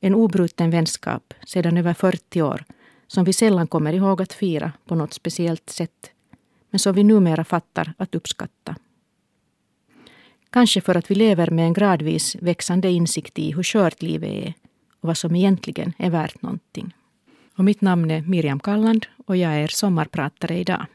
En 0.00 0.14
obruten 0.14 0.70
vänskap 0.70 1.34
sedan 1.46 1.76
över 1.76 1.94
40 1.94 2.42
år 2.42 2.64
som 3.06 3.24
vi 3.24 3.32
sällan 3.32 3.66
kommer 3.66 3.92
ihåg 3.92 4.22
att 4.22 4.32
fira 4.32 4.72
på 4.86 4.94
något 4.94 5.14
speciellt 5.14 5.70
sätt, 5.70 6.10
men 6.70 6.78
som 6.78 6.94
vi 6.94 7.04
numera 7.04 7.44
fattar 7.44 7.92
att 7.98 8.14
uppskatta. 8.14 8.76
Kanske 10.50 10.80
för 10.80 10.94
att 10.94 11.10
vi 11.10 11.14
lever 11.14 11.50
med 11.50 11.64
en 11.64 11.72
gradvis 11.72 12.36
växande 12.40 12.90
insikt 12.90 13.38
i 13.38 13.52
hur 13.52 13.62
skört 13.62 14.02
livet 14.02 14.30
är 14.30 14.54
och 15.00 15.08
vad 15.08 15.18
som 15.18 15.36
egentligen 15.36 15.92
är 15.98 16.10
värt 16.10 16.42
någonting. 16.42 16.94
Och 17.58 17.64
mitt 17.64 17.80
namn 17.80 18.10
är 18.10 18.22
Miriam 18.22 18.60
Kalland 18.60 19.06
och 19.26 19.36
jag 19.36 19.52
är 19.52 19.68
sommarpratare 19.68 20.58
idag. 20.58 20.86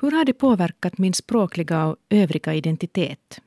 Hur 0.00 0.10
har 0.10 0.24
det 0.24 0.32
påverkat 0.32 0.98
min 0.98 1.14
språkliga 1.14 1.86
och 1.86 1.96
övriga 2.10 2.54
identitet 2.54 3.40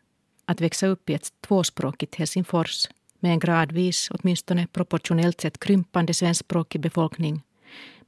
att 0.46 0.62
växa 0.62 0.88
upp 0.88 1.10
i 1.10 1.14
ett 1.14 1.34
tvåspråkigt 1.42 2.16
Helsingfors 2.16 2.88
med 3.20 3.32
en 3.32 3.40
gradvis, 3.40 4.10
åtminstone 4.12 4.68
proportionellt 4.68 5.42
sett 5.42 5.60
krympande 5.60 6.14
svenskspråkig 6.14 6.82
befolkning 6.82 7.42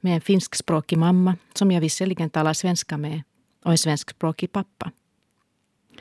med 0.00 0.14
en 0.14 0.20
finskspråkig 0.20 0.98
mamma 0.98 1.36
som 1.54 1.70
jag 1.72 1.80
visserligen 1.80 2.30
talar 2.30 2.52
svenska 2.52 2.98
med 2.98 3.22
och 3.64 3.70
en 3.70 3.78
svenskspråkig 3.78 4.52
pappa. 4.52 4.90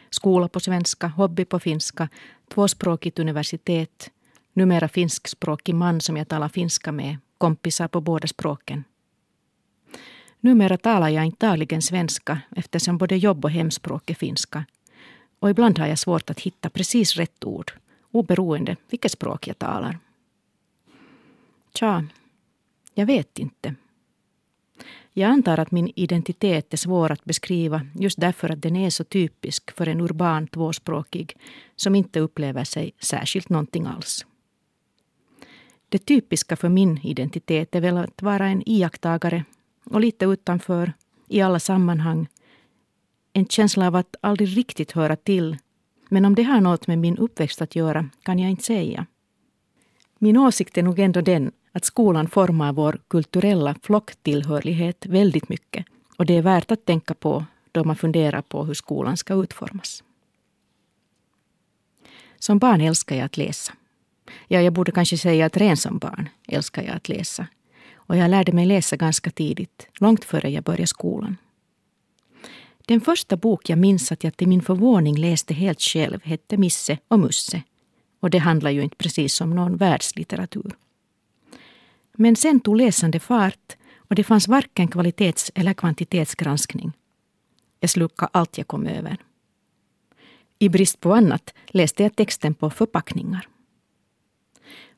Skola 0.09 0.47
på 0.47 0.59
svenska, 0.59 1.07
hobby 1.07 1.45
på 1.45 1.59
finska, 1.59 2.09
tvåspråkigt 2.53 3.19
universitet, 3.19 4.11
numera 4.53 4.87
finskspråkig 4.87 5.75
man 5.75 6.01
som 6.01 6.17
jag 6.17 6.27
talar 6.27 6.49
finska 6.49 6.91
med, 6.91 7.17
kompisar 7.37 7.87
på 7.87 8.01
båda 8.01 8.27
språken. 8.27 8.83
Numera 10.39 10.77
talar 10.77 11.09
jag 11.09 11.25
inte 11.25 11.47
dagligen 11.47 11.81
svenska 11.81 12.41
eftersom 12.55 12.97
både 12.97 13.17
jobb 13.17 13.45
och 13.45 13.51
hemspråk 13.51 14.09
är 14.09 14.15
finska. 14.15 14.65
Och 15.39 15.49
ibland 15.49 15.79
har 15.79 15.87
jag 15.87 15.99
svårt 15.99 16.29
att 16.29 16.39
hitta 16.39 16.69
precis 16.69 17.15
rätt 17.15 17.43
ord 17.43 17.71
oberoende 18.11 18.75
vilket 18.89 19.11
språk 19.11 19.47
jag 19.47 19.59
talar. 19.59 19.99
Tja, 21.73 22.05
jag 22.93 23.05
vet 23.05 23.39
inte. 23.39 23.75
Jag 25.13 25.29
antar 25.29 25.57
att 25.57 25.71
min 25.71 25.91
identitet 25.95 26.73
är 26.73 26.77
svår 26.77 27.11
att 27.11 27.25
beskriva 27.25 27.87
just 27.95 28.19
därför 28.19 28.49
att 28.49 28.61
den 28.61 28.75
är 28.75 28.89
så 28.89 29.03
typisk 29.03 29.71
för 29.71 29.87
en 29.87 30.01
urban 30.01 30.47
tvåspråkig 30.47 31.37
som 31.75 31.95
inte 31.95 32.19
upplever 32.19 32.63
sig 32.63 32.91
särskilt 32.99 33.49
någonting 33.49 33.85
alls. 33.85 34.25
Det 35.95 36.05
typiska 36.05 36.55
för 36.55 36.69
min 36.69 36.99
identitet 37.03 37.75
är 37.75 37.81
väl 37.81 37.97
att 37.97 38.21
vara 38.21 38.47
en 38.47 38.69
iakttagare 38.69 39.43
och 39.83 40.01
lite 40.01 40.25
utanför, 40.25 40.93
i 41.27 41.41
alla 41.41 41.59
sammanhang. 41.59 42.27
En 43.33 43.47
känsla 43.47 43.87
av 43.87 43.95
att 43.95 44.15
aldrig 44.21 44.57
riktigt 44.57 44.91
höra 44.91 45.15
till 45.15 45.57
men 46.09 46.25
om 46.25 46.35
det 46.35 46.43
har 46.43 46.61
något 46.61 46.87
med 46.87 46.99
min 46.99 47.17
uppväxt 47.17 47.61
att 47.61 47.75
göra 47.75 48.09
kan 48.23 48.39
jag 48.39 48.51
inte 48.51 48.63
säga. 48.63 49.05
Min 50.19 50.37
åsikt 50.37 50.77
är 50.77 50.83
nog 50.83 50.99
ändå 50.99 51.21
den 51.21 51.51
att 51.71 51.85
skolan 51.85 52.27
formar 52.27 52.73
vår 52.73 52.99
kulturella 53.07 53.75
flocktillhörighet 53.81 55.05
väldigt 55.05 55.49
mycket 55.49 55.85
och 56.17 56.25
det 56.25 56.37
är 56.37 56.41
värt 56.41 56.71
att 56.71 56.85
tänka 56.85 57.13
på 57.13 57.45
då 57.71 57.83
man 57.83 57.95
funderar 57.95 58.41
på 58.41 58.63
hur 58.63 58.73
skolan 58.73 59.17
ska 59.17 59.33
utformas. 59.33 60.03
Som 62.39 62.59
barn 62.59 62.81
älskar 62.81 63.15
jag 63.15 63.25
att 63.25 63.37
läsa. 63.37 63.73
Ja, 64.47 64.61
jag 64.61 64.73
borde 64.73 64.91
kanske 64.91 65.17
säga 65.17 65.45
att 65.45 65.57
redan 65.57 65.77
som 65.77 65.97
barn 65.97 66.29
älskar 66.47 66.83
jag 66.83 66.95
att 66.95 67.09
läsa. 67.09 67.47
Och 67.95 68.17
jag 68.17 68.29
lärde 68.29 68.51
mig 68.51 68.65
läsa 68.65 68.95
ganska 68.95 69.31
tidigt, 69.31 69.87
långt 69.99 70.25
före 70.25 70.49
jag 70.49 70.63
började 70.63 70.87
skolan. 70.87 71.37
Den 72.87 73.01
första 73.01 73.37
bok 73.37 73.69
jag 73.69 73.79
minns 73.79 74.11
att 74.11 74.23
jag 74.23 74.37
till 74.37 74.47
min 74.47 74.61
förvåning 74.61 75.17
läste 75.17 75.53
helt 75.53 75.81
själv 75.81 76.19
hette 76.23 76.57
Misse 76.57 76.97
och 77.07 77.19
Musse. 77.19 77.61
Och 78.19 78.29
det 78.29 78.37
handlar 78.37 78.71
ju 78.71 78.81
inte 78.81 78.95
precis 78.95 79.41
om 79.41 79.55
någon 79.55 79.77
världslitteratur. 79.77 80.75
Men 82.13 82.35
sen 82.35 82.59
tog 82.59 82.77
läsande 82.77 83.19
fart 83.19 83.77
och 83.97 84.15
det 84.15 84.23
fanns 84.23 84.47
varken 84.47 84.87
kvalitets 84.87 85.51
eller 85.55 85.73
kvantitetsgranskning. 85.73 86.91
Jag 87.79 87.89
slukade 87.89 88.29
allt 88.33 88.57
jag 88.57 88.67
kom 88.67 88.87
över. 88.87 89.17
I 90.59 90.69
brist 90.69 90.99
på 90.99 91.13
annat 91.13 91.53
läste 91.67 92.03
jag 92.03 92.15
texten 92.15 92.53
på 92.53 92.69
förpackningar. 92.69 93.47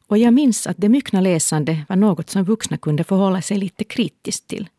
Och 0.08 0.18
jag 0.18 0.34
minns 0.34 0.68
att 0.68 0.78
det 0.78 0.90
myckna 0.90 1.22
läsande 1.22 1.86
var 1.90 1.96
något 1.96 2.30
som 2.30 2.44
vuxna 2.44 2.78
kunde 2.78 3.04
förhålla 3.04 3.42
sig 3.42 3.58
lite 3.58 3.84
kritiskt 3.84 4.48
till. 4.48 4.70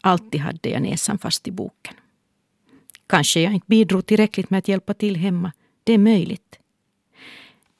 Alltid 0.00 0.40
hade 0.40 0.68
jag 0.68 0.82
näsan 0.82 1.18
fast 1.18 1.48
i 1.48 1.50
boken. 1.50 1.94
Kanske 3.06 3.40
jag 3.40 3.54
inte 3.54 3.66
bidrog 3.66 4.06
tillräckligt 4.06 4.50
med 4.50 4.58
att 4.58 4.68
hjälpa 4.68 4.94
till 4.94 5.16
hemma. 5.16 5.52
Det 5.84 5.92
är 5.92 5.98
möjligt. 5.98 6.58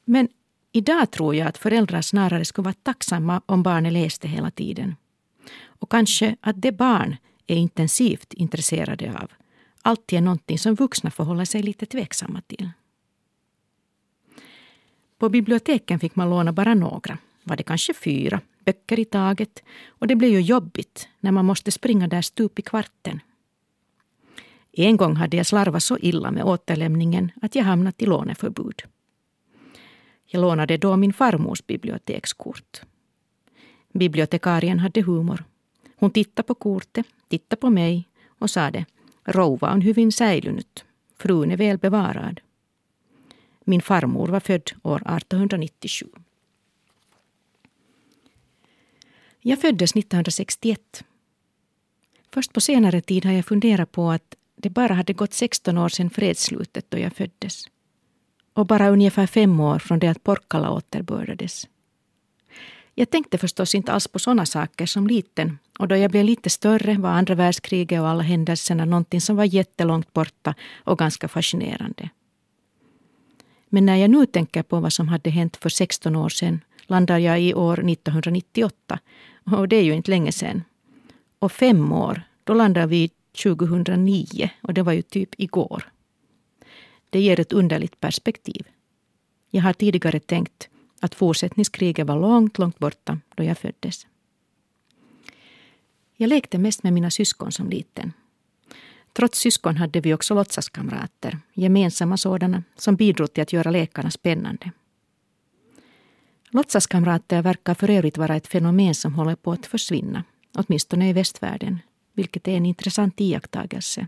Men 0.04 0.28
idag 0.72 1.10
tror 1.10 1.34
jag 1.34 1.48
att 1.48 1.58
föräldrar 1.58 2.02
snarare 2.02 2.44
skulle 2.44 2.64
vara 2.64 2.74
tacksamma 2.82 3.42
om 3.46 3.62
barnen 3.62 3.92
läste 3.92 4.28
hela 4.28 4.50
tiden. 4.50 4.96
Och 5.64 5.90
kanske 5.90 6.36
att 6.40 6.62
det 6.62 6.72
barn 6.72 7.16
är 7.46 7.56
intensivt 7.56 8.32
intresserade 8.32 9.18
av 9.22 9.30
alltid 9.88 10.16
är 10.16 10.22
någonting 10.22 10.58
som 10.58 10.74
vuxna 10.74 11.10
förhåller 11.10 11.44
sig 11.44 11.62
lite 11.62 11.86
tveksamma 11.86 12.40
till. 12.40 12.70
På 15.18 15.28
biblioteken 15.28 16.00
fick 16.00 16.16
man 16.16 16.30
låna 16.30 16.52
bara 16.52 16.74
några, 16.74 17.18
var 17.42 17.56
det 17.56 17.62
kanske 17.62 17.94
fyra, 17.94 18.40
böcker 18.64 18.98
i 18.98 19.04
taget 19.04 19.62
och 19.88 20.06
det 20.06 20.16
blev 20.16 20.30
ju 20.30 20.40
jobbigt 20.40 21.08
när 21.20 21.32
man 21.32 21.44
måste 21.44 21.70
springa 21.70 22.08
där 22.08 22.22
stup 22.22 22.58
i 22.58 22.62
kvarten. 22.62 23.20
En 24.72 24.96
gång 24.96 25.16
hade 25.16 25.36
jag 25.36 25.46
slarvat 25.46 25.82
så 25.82 25.98
illa 25.98 26.30
med 26.30 26.44
återlämningen 26.44 27.30
att 27.42 27.54
jag 27.54 27.64
hamnat 27.64 28.02
i 28.02 28.06
låneförbud. 28.06 28.82
Jag 30.26 30.40
lånade 30.40 30.76
då 30.76 30.96
min 30.96 31.12
farmors 31.12 31.66
bibliotekskort. 31.66 32.80
Bibliotekarien 33.92 34.78
hade 34.78 35.02
humor. 35.02 35.44
Hon 35.96 36.10
tittade 36.10 36.46
på 36.46 36.54
kortet, 36.54 37.06
tittade 37.28 37.60
på 37.60 37.70
mig 37.70 38.08
och 38.38 38.50
sade 38.50 38.84
Rouva 39.24 39.72
on 39.72 39.80
hyvin 39.80 40.12
säilynyt. 40.12 40.84
Frun 41.16 41.50
är 41.50 41.56
väl 41.56 41.78
bevarad. 41.78 42.40
Min 43.68 43.82
farmor 43.82 44.28
var 44.28 44.40
född 44.40 44.70
år 44.82 44.96
1897. 44.96 46.06
Jag 49.40 49.60
föddes 49.60 49.90
1961. 49.90 51.04
Först 52.32 52.52
på 52.52 52.60
senare 52.60 53.00
tid 53.00 53.24
har 53.24 53.32
jag 53.32 53.46
funderat 53.46 53.92
på 53.92 54.10
att 54.10 54.34
det 54.56 54.70
bara 54.70 54.94
hade 54.94 55.12
gått 55.12 55.32
16 55.32 55.78
år 55.78 55.88
sedan 55.88 56.10
fredsslutet 56.10 56.86
då 56.88 56.98
jag 56.98 57.12
föddes. 57.12 57.64
Och 58.54 58.66
bara 58.66 58.88
ungefär 58.88 59.26
fem 59.26 59.60
år 59.60 59.78
från 59.78 59.98
det 59.98 60.08
att 60.08 60.24
Porkkala 60.24 60.70
återbördades. 60.70 61.68
Jag 62.94 63.10
tänkte 63.10 63.38
förstås 63.38 63.74
inte 63.74 63.92
alls 63.92 64.08
på 64.08 64.18
sådana 64.18 64.46
saker 64.46 64.86
som 64.86 65.06
liten 65.06 65.58
och 65.78 65.88
då 65.88 65.96
jag 65.96 66.10
blev 66.10 66.24
lite 66.24 66.50
större 66.50 66.98
var 66.98 67.10
andra 67.10 67.34
världskriget 67.34 68.00
och 68.00 68.08
alla 68.08 68.22
händelserna 68.22 68.84
någonting 68.84 69.20
som 69.20 69.36
var 69.36 69.44
jättelångt 69.44 70.12
borta 70.12 70.54
och 70.84 70.98
ganska 70.98 71.28
fascinerande. 71.28 72.10
Men 73.68 73.86
när 73.86 73.96
jag 73.96 74.10
nu 74.10 74.26
tänker 74.26 74.62
på 74.62 74.80
vad 74.80 74.92
som 74.92 75.08
hade 75.08 75.30
hänt 75.30 75.56
för 75.56 75.68
16 75.68 76.16
år 76.16 76.28
sedan 76.28 76.60
landar 76.86 77.18
jag 77.18 77.42
i 77.42 77.54
år 77.54 77.90
1998 77.90 78.98
och 79.44 79.68
det 79.68 79.76
är 79.76 79.82
ju 79.82 79.94
inte 79.94 80.10
länge 80.10 80.32
sedan. 80.32 80.62
Och 81.38 81.52
fem 81.52 81.92
år, 81.92 82.22
då 82.44 82.54
landar 82.54 82.86
vi 82.86 83.10
2009 83.42 84.50
och 84.62 84.74
det 84.74 84.82
var 84.82 84.92
ju 84.92 85.02
typ 85.02 85.40
igår. 85.40 85.92
Det 87.10 87.20
ger 87.20 87.40
ett 87.40 87.52
underligt 87.52 88.00
perspektiv. 88.00 88.68
Jag 89.50 89.62
har 89.62 89.72
tidigare 89.72 90.20
tänkt 90.20 90.68
att 91.00 91.14
fortsättningskriget 91.14 92.06
var 92.06 92.20
långt, 92.20 92.58
långt 92.58 92.78
borta 92.78 93.18
då 93.34 93.44
jag 93.44 93.58
föddes. 93.58 94.06
Jag 96.16 96.28
lekte 96.28 96.58
mest 96.58 96.82
med 96.82 96.92
mina 96.92 97.10
syskon 97.10 97.52
som 97.52 97.70
liten. 97.70 98.12
Trots 99.12 99.38
syskon 99.38 99.76
hade 99.76 100.00
vi 100.00 100.14
också 100.14 100.34
låtsaskamrater, 100.34 101.38
gemensamma 101.54 102.16
sådana, 102.16 102.62
som 102.76 102.96
bidrog 102.96 103.32
till 103.32 103.42
att 103.42 103.52
göra 103.52 103.70
lekarna 103.70 104.10
spännande. 104.10 104.70
Låtsaskamrater 106.50 107.42
verkar 107.42 107.74
för 107.74 107.90
övrigt 107.90 108.18
vara 108.18 108.36
ett 108.36 108.46
fenomen 108.46 108.94
som 108.94 109.14
håller 109.14 109.34
på 109.34 109.52
att 109.52 109.66
försvinna, 109.66 110.24
åtminstone 110.54 111.08
i 111.08 111.12
västvärlden, 111.12 111.78
vilket 112.14 112.48
är 112.48 112.56
en 112.56 112.66
intressant 112.66 113.20
iakttagelse. 113.20 114.06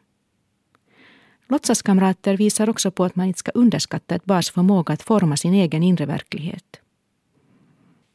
Låtsaskamrater 1.49 2.37
visar 2.37 2.71
också 2.71 2.91
på 2.91 3.05
att 3.05 3.17
man 3.17 3.27
inte 3.27 3.39
ska 3.39 3.51
underskatta 3.51 4.15
ett 4.15 4.25
barns 4.25 4.51
förmåga 4.51 4.95
att 4.95 5.03
forma 5.03 5.37
sin 5.37 5.55
egen 5.55 5.83
inre 5.83 6.07
verklighet. 6.07 6.81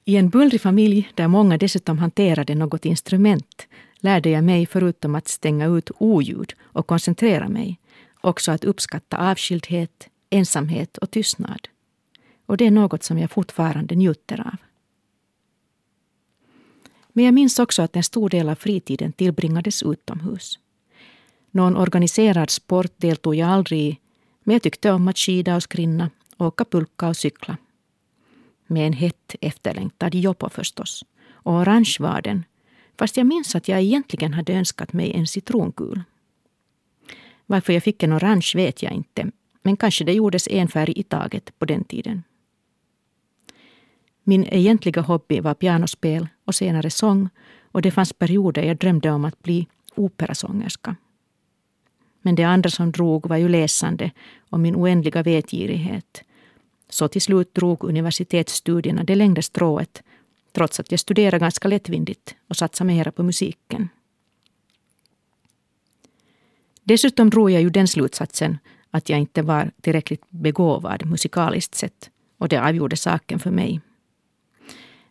I 0.06 0.15
en 0.15 0.30
bullrig 0.30 0.62
familj 0.62 1.12
där 1.13 1.27
många 1.27 1.58
dessutom 1.58 1.98
hanterade 1.98 2.56
något 2.56 2.86
instrument 2.86 3.68
lärde 4.05 4.29
jag 4.29 4.43
mig 4.43 4.65
förutom 4.65 5.15
att 5.15 5.27
stänga 5.27 5.65
ut 5.65 5.91
oljud 5.97 6.53
och 6.63 6.88
koncentrera 6.88 7.50
mig 7.50 7.79
också 8.21 8.51
att 8.51 8.63
uppskatta 8.63 9.17
avskildhet, 9.31 10.09
ensamhet 10.29 10.97
och 10.97 11.12
tystnad. 11.12 11.67
Och 12.45 12.57
det 12.57 12.65
är 12.65 12.71
något 12.71 13.03
som 13.03 13.17
jag 13.19 13.31
fortfarande 13.31 13.95
njuter 13.95 14.47
av. 14.47 14.57
Men 17.13 17.25
jag 17.25 17.33
minns 17.33 17.59
också 17.59 17.81
att 17.81 17.95
en 17.95 18.03
stor 18.03 18.29
del 18.29 18.50
av 18.50 18.55
fritiden 18.55 19.13
tillbringades 19.13 19.83
utomhus. 19.83 20.59
Någon 21.51 21.77
organiserad 21.77 22.50
sport 22.50 22.91
deltog 22.97 23.35
jag 23.35 23.50
aldrig 23.50 23.79
i, 23.79 24.00
men 24.43 24.53
jag 24.53 24.62
tyckte 24.62 24.91
om 24.91 25.07
att 25.07 25.17
skida 25.17 25.55
och 25.55 25.63
skrinna, 25.63 26.09
åka 26.38 26.65
pulka 26.65 27.07
och 27.07 27.17
cykla. 27.17 27.57
Med 28.67 28.88
en 28.88 28.93
hett 28.93 29.35
efterlängtad 29.41 30.15
joppo 30.15 30.50
förstås. 30.50 31.05
Och 31.31 31.53
orange 31.53 31.95
var 32.00 32.21
den, 32.21 32.43
fast 32.98 33.18
jag 33.18 33.28
minns 33.28 33.56
att 33.56 33.68
jag 33.68 33.82
egentligen 33.82 34.34
hade 34.34 34.54
önskat 34.54 34.94
mig 34.94 35.14
en 35.14 35.28
citronkul. 35.28 36.04
Varför 37.46 37.74
jag 37.74 37.84
fick 37.84 38.04
en 38.04 38.14
orange 38.14 38.52
vet 38.56 38.84
jag 38.84 38.92
inte, 38.92 39.32
men 39.62 39.78
kanske 39.78 40.04
det 40.04 40.14
gjordes 40.14 40.48
en 40.48 40.68
färg 40.68 40.94
i 40.96 41.04
taget 41.04 41.60
på 41.60 41.66
den 41.66 41.84
tiden. 41.84 42.24
Min 44.24 44.46
egentliga 44.46 45.02
hobby 45.02 45.40
var 45.40 45.54
pianospel 45.54 46.28
och 46.46 46.56
senare 46.56 46.90
sång 46.90 47.30
och 47.72 47.82
det 47.82 47.92
fanns 47.92 48.14
perioder 48.14 48.64
jag 48.64 48.78
drömde 48.78 49.12
om 49.12 49.25
att 49.25 49.44
bli 49.44 49.68
operasångerska. 49.96 50.96
Men 52.22 52.36
det 52.36 52.44
andra 52.44 52.70
som 52.70 52.92
drog 52.92 53.28
var 53.28 53.38
ju 53.38 53.50
läsande 53.50 54.12
och 54.50 54.60
min 54.60 54.75
oändliga 54.75 55.24
vetgirighet. 55.24 56.24
Så 56.90 57.08
till 57.08 57.22
slut 57.22 57.54
drog 57.54 57.84
universitetsstudierna 57.84 59.04
det 59.04 59.16
längre 59.16 59.42
strået 59.42 60.04
trots 60.55 60.79
att 60.79 60.91
jag 60.91 61.00
studerade 61.00 61.39
ganska 61.39 61.67
lättvindigt 61.67 62.35
och 62.47 62.55
satsade 62.55 62.88
mera 62.88 63.12
på 63.12 63.24
musiken. 63.24 63.89
Dessutom 66.83 67.29
drog 67.29 67.51
jag 67.51 67.62
ju 67.62 67.69
den 67.69 67.88
slutsatsen 67.88 68.57
att 68.91 69.09
jag 69.09 69.19
inte 69.19 69.41
var 69.41 69.71
tillräckligt 69.81 70.24
begåvad 70.29 71.05
musikaliskt 71.05 71.75
sett 71.75 72.09
och 72.38 72.50
det 72.50 72.57
avgjorde 72.57 72.97
saken 72.97 73.39
för 73.39 73.51
mig. 73.51 73.81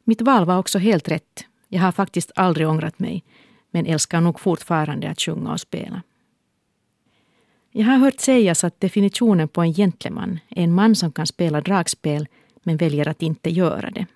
Mitt 0.04 0.22
val 0.22 0.44
var 0.44 0.58
också 0.58 0.78
helt 0.78 1.08
rätt. 1.08 1.44
Jag 1.68 1.80
har 1.80 1.92
faktiskt 1.92 2.32
aldrig 2.34 2.68
ångrat 2.68 2.98
mig 2.98 3.24
men 3.70 3.86
älskar 3.86 4.20
nog 4.20 4.40
fortfarande 4.40 5.10
att 5.10 5.20
sjunga 5.20 5.52
och 5.52 5.60
spela. 5.60 6.02
Jag 7.70 7.84
har 7.84 7.96
hört 7.96 8.20
sägas 8.20 8.64
att 8.64 8.80
definitionen 8.80 9.48
på 9.48 9.62
en 9.62 9.72
gentleman 9.72 10.38
är 10.48 10.64
en 10.64 10.74
man 10.74 10.94
som 10.94 11.12
kan 11.12 11.26
spela 11.26 11.60
dragspel 11.60 12.28
men 12.62 12.76
väljer 12.76 13.08
att 13.08 13.22
inte 13.22 13.50
göra 13.50 13.90
det. 13.90 14.06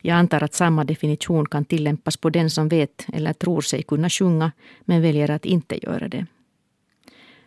Jag 0.00 0.14
antar 0.14 0.42
att 0.42 0.54
samma 0.54 0.84
definition 0.84 1.46
kan 1.46 1.64
tillämpas 1.64 2.16
på 2.16 2.30
den 2.30 2.50
som 2.50 2.68
vet 2.68 3.06
eller 3.12 3.32
tror 3.32 3.60
sig 3.60 3.82
kunna 3.82 4.10
sjunga 4.10 4.52
men 4.80 5.02
väljer 5.02 5.30
att 5.30 5.44
inte 5.44 5.86
göra 5.86 6.08
det. 6.08 6.26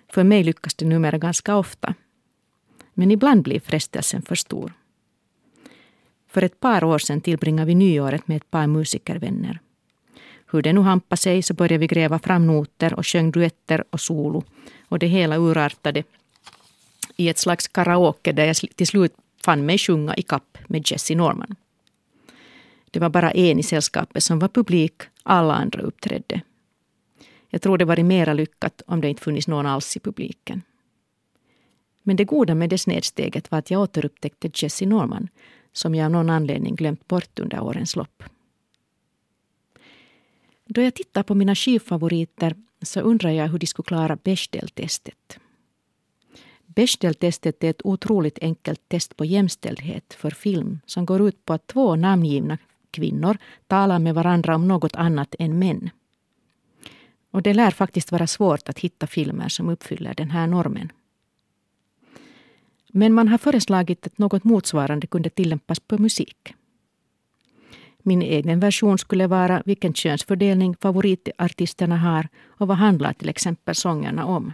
För 0.09 0.23
mig 0.23 0.43
lyckas 0.43 0.73
det 0.73 0.85
numera 0.85 1.17
ganska 1.17 1.55
ofta. 1.55 1.93
Men 2.93 3.11
ibland 3.11 3.43
blir 3.43 3.59
frestelsen 3.59 4.21
för 4.21 4.35
stor. 4.35 4.73
För 6.27 6.41
ett 6.41 6.59
par 6.59 6.83
år 6.83 6.99
sedan 6.99 7.21
tillbringade 7.21 7.67
vi 7.67 7.75
nyåret 7.75 8.27
med 8.27 8.37
ett 8.37 8.51
par 8.51 8.67
musikervänner. 8.67 9.59
Hur 10.51 10.61
det 10.61 10.73
nu 10.73 10.81
hampade 10.81 11.21
sig 11.21 11.41
så 11.41 11.53
började 11.53 11.77
vi 11.77 11.87
gräva 11.87 12.19
fram 12.19 12.47
noter 12.47 12.93
och 12.93 13.07
sjöng 13.07 13.31
duetter 13.31 13.83
och 13.89 14.01
solo. 14.01 14.43
Och 14.89 14.99
det 14.99 15.07
hela 15.07 15.37
urartade 15.37 16.03
i 17.17 17.29
ett 17.29 17.37
slags 17.37 17.67
karaoke 17.67 18.31
där 18.31 18.45
jag 18.45 18.55
till 18.55 18.87
slut 18.87 19.13
fann 19.45 19.65
mig 19.65 19.77
sjunga 19.77 20.15
i 20.15 20.21
kapp 20.21 20.57
med 20.67 20.91
Jesse 20.91 21.15
Norman. 21.15 21.55
Det 22.93 22.99
var 22.99 23.09
bara 23.09 23.31
en 23.31 23.59
i 23.59 23.63
sällskapet 23.63 24.23
som 24.23 24.39
var 24.39 24.47
publik, 24.47 25.01
alla 25.23 25.53
andra 25.53 25.81
uppträdde. 25.81 26.41
Jag 27.49 27.61
tror 27.61 27.77
det 27.77 27.85
varit 27.85 28.05
mera 28.05 28.33
lyckat 28.33 28.81
om 28.87 29.01
det 29.01 29.09
inte 29.09 29.21
funnits 29.21 29.47
någon 29.47 29.65
alls 29.65 29.97
i 29.97 29.99
publiken. 29.99 30.61
Men 32.03 32.15
det 32.15 32.25
goda 32.25 32.55
med 32.55 32.69
det 32.69 32.77
snedsteget 32.77 33.51
var 33.51 33.59
att 33.59 33.71
jag 33.71 33.81
återupptäckte 33.81 34.51
Jesse 34.53 34.85
Norman 34.85 35.27
som 35.71 35.95
jag 35.95 36.05
av 36.05 36.11
någon 36.11 36.29
anledning 36.29 36.75
glömt 36.75 37.07
bort 37.07 37.39
under 37.39 37.59
årens 37.59 37.95
lopp. 37.95 38.23
Då 40.65 40.81
jag 40.81 40.93
tittar 40.93 41.23
på 41.23 41.35
mina 41.35 41.55
skivfavoriter 41.55 42.55
så 42.81 42.99
undrar 42.99 43.31
jag 43.31 43.47
hur 43.47 43.59
de 43.59 43.67
skulle 43.67 43.85
klara 43.85 44.15
Bechdel-testet. 44.15 45.39
Bechdel-testet 46.65 47.63
är 47.63 47.69
ett 47.69 47.85
otroligt 47.85 48.39
enkelt 48.41 48.89
test 48.89 49.15
på 49.15 49.25
jämställdhet 49.25 50.13
för 50.13 50.31
film 50.31 50.79
som 50.85 51.05
går 51.05 51.27
ut 51.27 51.45
på 51.45 51.53
att 51.53 51.67
två 51.67 51.95
namngivna 51.95 52.57
kvinnor 52.93 53.37
talar 53.67 53.99
med 53.99 54.15
varandra 54.15 54.55
om 54.55 54.67
något 54.67 54.95
annat 54.95 55.35
än 55.39 55.59
män. 55.59 55.89
Och 57.31 57.41
det 57.41 57.53
lär 57.53 57.71
faktiskt 57.71 58.11
vara 58.11 58.27
svårt 58.27 58.69
att 58.69 58.79
hitta 58.79 59.07
filmer 59.07 59.49
som 59.49 59.69
uppfyller 59.69 60.13
den 60.13 60.31
här 60.31 60.47
normen. 60.47 60.91
Men 62.95 63.13
man 63.13 63.27
har 63.27 63.37
föreslagit 63.37 64.07
att 64.07 64.17
något 64.17 64.43
motsvarande 64.43 65.07
kunde 65.07 65.29
tillämpas 65.29 65.79
på 65.79 65.97
musik. 65.97 66.53
Min 68.03 68.21
egen 68.21 68.59
version 68.59 68.97
skulle 68.97 69.27
vara 69.27 69.63
vilken 69.65 69.93
könsfördelning 69.93 70.75
favoritartisterna 70.81 71.97
har 71.97 72.27
och 72.45 72.67
vad 72.67 72.77
handlar 72.77 73.13
till 73.13 73.29
exempel 73.29 73.75
sångerna 73.75 74.25
om. 74.25 74.53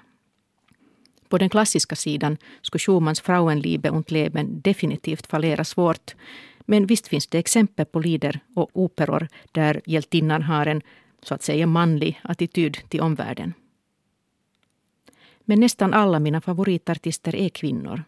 På 1.30 1.38
den 1.38 1.50
klassiska 1.50 1.96
sidan 1.96 2.38
skulle 2.62 2.80
Schumanns 2.80 3.22
Frauenliebe 3.22 3.90
und 3.90 4.12
Leben 4.12 4.62
definitivt 4.62 5.28
fallera 5.28 5.64
svårt. 5.64 6.16
Men 6.70 6.86
visst 6.86 7.08
finns 7.08 7.28
det 7.28 7.38
exempel 7.38 7.86
på 7.86 8.00
lider 8.00 8.40
och 8.56 8.70
operor 8.74 9.28
där 9.52 9.82
hjältinnan 9.86 10.44
har 10.44 10.66
en 10.66 10.82
så 11.22 11.34
att 11.34 11.44
säga 11.44 11.68
manlig 11.68 12.20
attityd 12.24 12.78
till 12.90 13.02
omvärlden. 13.02 13.54
Men 15.42 15.60
nästan 15.60 15.94
alla 15.94 16.20
mina 16.20 16.42
favoritartister 16.42 17.36
är 17.36 17.50
kvinnor. 17.50 18.04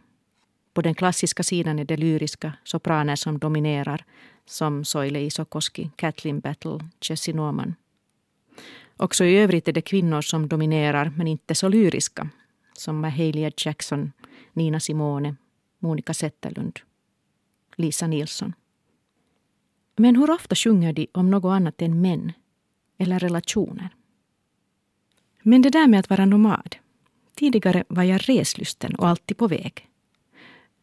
På 0.74 0.82
den 0.82 0.96
klassiska 0.96 1.44
sidan 1.44 1.80
är 1.80 1.86
det 1.86 1.98
lyriska 1.98 2.54
sopraner 2.64 3.16
som 3.16 3.40
dominerar 3.40 4.06
som 4.46 4.86
Soile 4.86 5.20
Isokoski, 5.20 5.90
Kathleen 5.96 6.40
Battle, 6.40 6.80
Jessie 7.02 7.34
Norman. 7.34 7.76
Också 8.98 9.26
i 9.26 9.38
övrigt 9.38 9.68
är 9.68 9.74
det 9.74 9.82
kvinnor 9.82 10.22
som 10.22 10.48
dominerar 10.48 11.12
men 11.18 11.28
inte 11.28 11.56
så 11.56 11.70
lyriska 11.70 12.30
som 12.74 13.00
Mahalia 13.00 13.52
Jackson, 13.58 14.12
Nina 14.54 14.80
Simone, 14.80 15.36
Monica 15.80 16.14
Zetterlund, 16.14 16.80
Lisa 17.76 18.08
Nilsson. 18.08 18.54
Men 19.96 20.16
hur 20.16 20.32
ofta 20.32 20.56
sjunger 20.56 20.94
de 20.94 21.08
om 21.12 21.32
något 21.32 21.52
annat 21.52 21.82
än 21.82 22.02
män 22.02 22.32
eller 22.98 23.20
relationer? 23.20 23.90
Men 25.44 25.62
det 25.62 25.70
där 25.70 25.88
med 25.88 26.00
att 26.00 26.10
vara 26.10 26.26
nomad. 26.26 26.76
Tidigare 27.36 27.84
var 27.88 28.04
jag 28.04 28.30
reslysten 28.30 28.96
och 28.96 29.08
alltid 29.08 29.38
på 29.38 29.48
väg. 29.48 29.88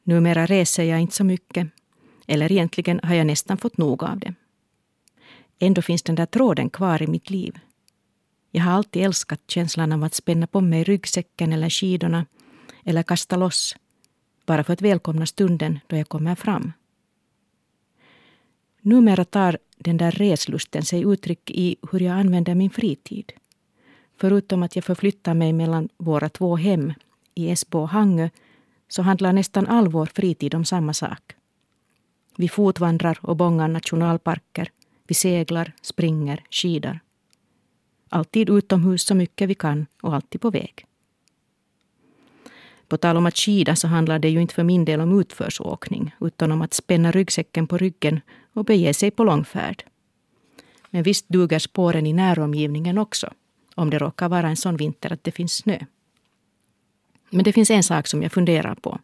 Numera 0.03 0.47
reser 0.47 0.85
jag 0.85 1.01
inte 1.01 1.15
så 1.15 1.25
mycket. 1.25 1.69
Eller 2.27 2.53
egentligen 2.53 3.01
har 3.03 3.15
jag 3.15 3.27
nästan 3.27 3.57
fått 3.57 3.79
nog 3.79 4.05
av 4.05 4.19
det. 4.19 4.35
Ändå 5.59 5.83
finns 5.83 6.03
den 6.03 6.15
där 6.15 6.27
tråden 6.27 6.71
kvar 6.71 7.03
i 7.03 7.07
mitt 7.07 7.31
liv. 7.31 7.59
Jag 8.51 8.63
har 8.63 8.73
alltid 8.73 9.03
älskat 9.03 9.41
känslan 9.47 9.93
av 9.93 10.05
att 10.05 10.15
spänna 10.15 10.47
på 10.47 10.61
mig 10.61 10.85
ryggsäcken 10.85 11.53
eller 11.53 11.71
skidorna 11.71 12.27
eller 12.85 13.03
kasta 13.03 13.37
loss 13.37 13.77
bara 14.49 14.65
för 14.65 14.73
att 14.73 14.83
välkomna 14.83 15.27
stunden 15.27 15.79
då 15.87 15.97
jag 15.97 16.09
kommer 16.09 16.35
fram. 16.35 16.73
Numera 18.81 19.25
tar 19.25 19.59
den 19.79 19.97
där 19.97 20.11
reslusten 20.11 20.83
sig 20.83 21.03
uttryck 21.03 21.51
i 21.51 21.77
hur 21.93 22.01
jag 22.01 22.19
använder 22.19 22.55
min 22.55 22.71
fritid. 22.71 23.33
Förutom 24.17 24.63
att 24.63 24.77
jag 24.77 24.85
förflyttar 24.85 25.35
mig 25.35 25.53
mellan 25.53 25.89
våra 25.97 26.29
två 26.29 26.57
hem 26.57 26.93
i 27.35 27.51
Esbo 27.51 27.79
och 27.79 27.89
Hangö 27.89 28.29
så 28.89 29.03
handlar 29.03 29.33
nästan 29.33 29.67
all 29.67 29.89
vår 29.89 30.07
fritid 30.07 30.55
om 30.55 30.65
samma 30.65 30.95
sak. 30.95 31.33
Vi 32.37 32.49
fotvandrar 32.49 33.19
och 33.23 33.37
bångar 33.37 33.69
nationalparker. 33.69 34.71
Vi 35.07 35.15
seglar, 35.15 35.73
springer, 35.83 36.45
skidar. 36.51 37.01
Alltid 38.09 38.51
utomhus 38.51 39.03
så 39.03 39.15
mycket 39.15 39.49
vi 39.49 39.55
kan 39.55 39.87
och 40.03 40.15
alltid 40.15 40.41
på 40.41 40.51
väg. 40.51 40.88
På 42.89 42.97
tal 42.97 43.17
om 43.17 43.27
att 43.27 43.37
skida 43.37 43.77
så 43.77 43.89
handlar 43.89 44.19
det 44.19 44.29
ju 44.29 44.41
inte 44.41 44.55
för 44.55 44.65
min 44.65 44.85
del 44.85 45.01
om 45.01 45.21
utförsåkning 45.21 46.15
utan 46.21 46.53
om 46.53 46.63
att 46.63 46.75
spänna 46.75 47.11
ryggsäcken 47.11 47.67
på 47.67 47.79
ryggen 47.79 48.21
och 48.53 48.65
bege 48.65 48.95
sig 48.95 49.11
på 49.11 49.25
långfärd. 49.25 49.85
Men 50.91 51.03
visst 51.03 51.29
duger 51.29 51.59
spåren 51.59 52.07
i 52.07 52.13
näromgivningen 52.13 52.99
också 52.99 53.31
om 53.79 53.91
det 53.91 53.99
råkar 53.99 54.29
vara 54.29 54.49
en 54.49 54.57
sån 54.57 54.77
vinter 54.77 55.13
att 55.13 55.25
det 55.25 55.31
finns 55.31 55.53
snö. 55.53 55.79
Men 57.31 57.45
det 57.45 57.53
finns 57.53 57.71
en 57.71 57.83
sak 57.83 58.07
som 58.07 58.23
jag 58.23 58.33
funderar 58.33 58.75
på. 58.75 58.99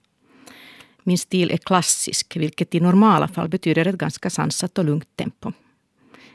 Min 1.03 1.19
stil 1.19 1.51
är 1.51 1.57
klassisk, 1.57 2.37
vilket 2.37 2.75
i 2.75 2.81
normala 2.81 3.29
fall 3.29 3.49
betyder 3.49 3.87
ett 3.87 3.99
ganska 3.99 4.31
sansat 4.31 4.79
och 4.79 4.85
lugnt 4.85 5.17
tempo. 5.17 5.53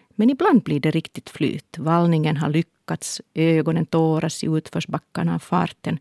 Men 0.10 0.30
ibland 0.30 0.64
blir 0.64 0.80
det 0.80 0.92
riktigt 0.92 1.30
flyt. 1.30 1.78
Vallningen 1.78 2.38
har 2.38 2.50
lyckats, 2.50 3.22
ögonen 3.34 3.86
tåras 3.86 4.44
i 4.44 4.48
utförsbackarna 4.48 5.36
av 5.36 5.40
farten. 5.40 6.00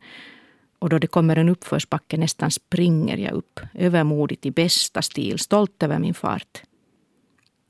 Och 0.78 0.88
då 0.88 0.98
det 0.98 1.06
kommer 1.06 1.36
en 1.36 1.48
uppförsbacke 1.48 2.16
nästan 2.16 2.50
springer 2.50 3.16
jag 3.16 3.32
upp, 3.32 3.60
övermodigt 3.74 4.46
i 4.46 4.50
bästa 4.50 5.02
stil, 5.02 5.38
stolt 5.38 5.82
över 5.82 5.98
min 5.98 6.14
fart. 6.14 6.62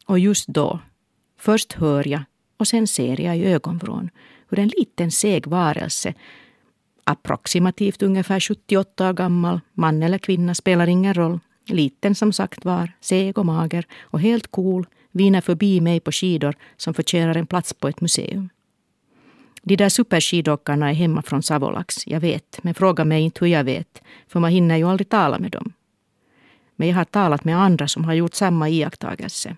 Och 0.07 0.19
just 0.19 0.49
då, 0.49 0.81
först 1.39 1.73
hör 1.73 2.09
jag 2.09 2.23
och 2.57 2.69
sen 2.69 2.87
ser 2.87 3.21
jag 3.21 3.37
i 3.39 3.45
ögonvrån 3.45 4.11
hur 4.49 4.59
en 4.59 4.69
liten 4.69 5.11
seg 5.11 5.47
varelse 5.47 6.15
approximativt 7.05 8.03
ungefär 8.03 8.41
78 8.41 9.09
år 9.09 9.13
gammal, 9.13 9.61
man 9.73 10.03
eller 10.03 10.19
kvinna 10.19 10.55
spelar 10.55 10.87
ingen 10.87 11.15
roll, 11.15 11.41
liten 11.67 12.15
som 12.15 12.33
sagt 12.33 12.65
var, 12.65 12.93
seg 13.01 13.39
och 13.39 13.47
mager 13.47 13.87
och 14.01 14.21
helt 14.21 14.51
cool, 14.51 14.87
viner 15.13 15.41
förbi 15.41 15.81
mig 15.81 16.01
på 16.01 16.13
skidor 16.13 16.55
som 16.77 16.95
förtjänar 16.95 17.37
en 17.37 17.47
plats 17.47 17.75
på 17.75 17.89
ett 17.89 18.01
museum. 18.01 18.49
De 19.63 19.77
där 19.77 19.89
superskidåkarna 19.89 20.91
är 20.91 20.95
hemma 20.95 21.23
från 21.23 21.43
Savolax, 21.43 22.07
jag 22.07 22.21
vet, 22.21 22.59
men 22.63 22.75
fråga 22.75 23.05
mig 23.05 23.23
inte 23.23 23.45
hur 23.45 23.53
jag 23.53 23.65
vet, 23.65 24.03
för 24.29 24.41
man 24.41 24.51
hinner 24.51 24.77
ju 24.77 24.85
aldrig 24.85 25.09
tala 25.09 25.39
med 25.39 25.51
dem. 25.51 25.73
Men 26.77 26.89
jag 26.89 26.97
har 26.97 27.05
talat 27.05 27.45
med 27.45 27.59
andra 27.59 27.89
som 27.89 28.05
har 28.05 28.15
gjort 28.15 28.35
samma 28.35 28.69
iakttagelse. 28.69 29.57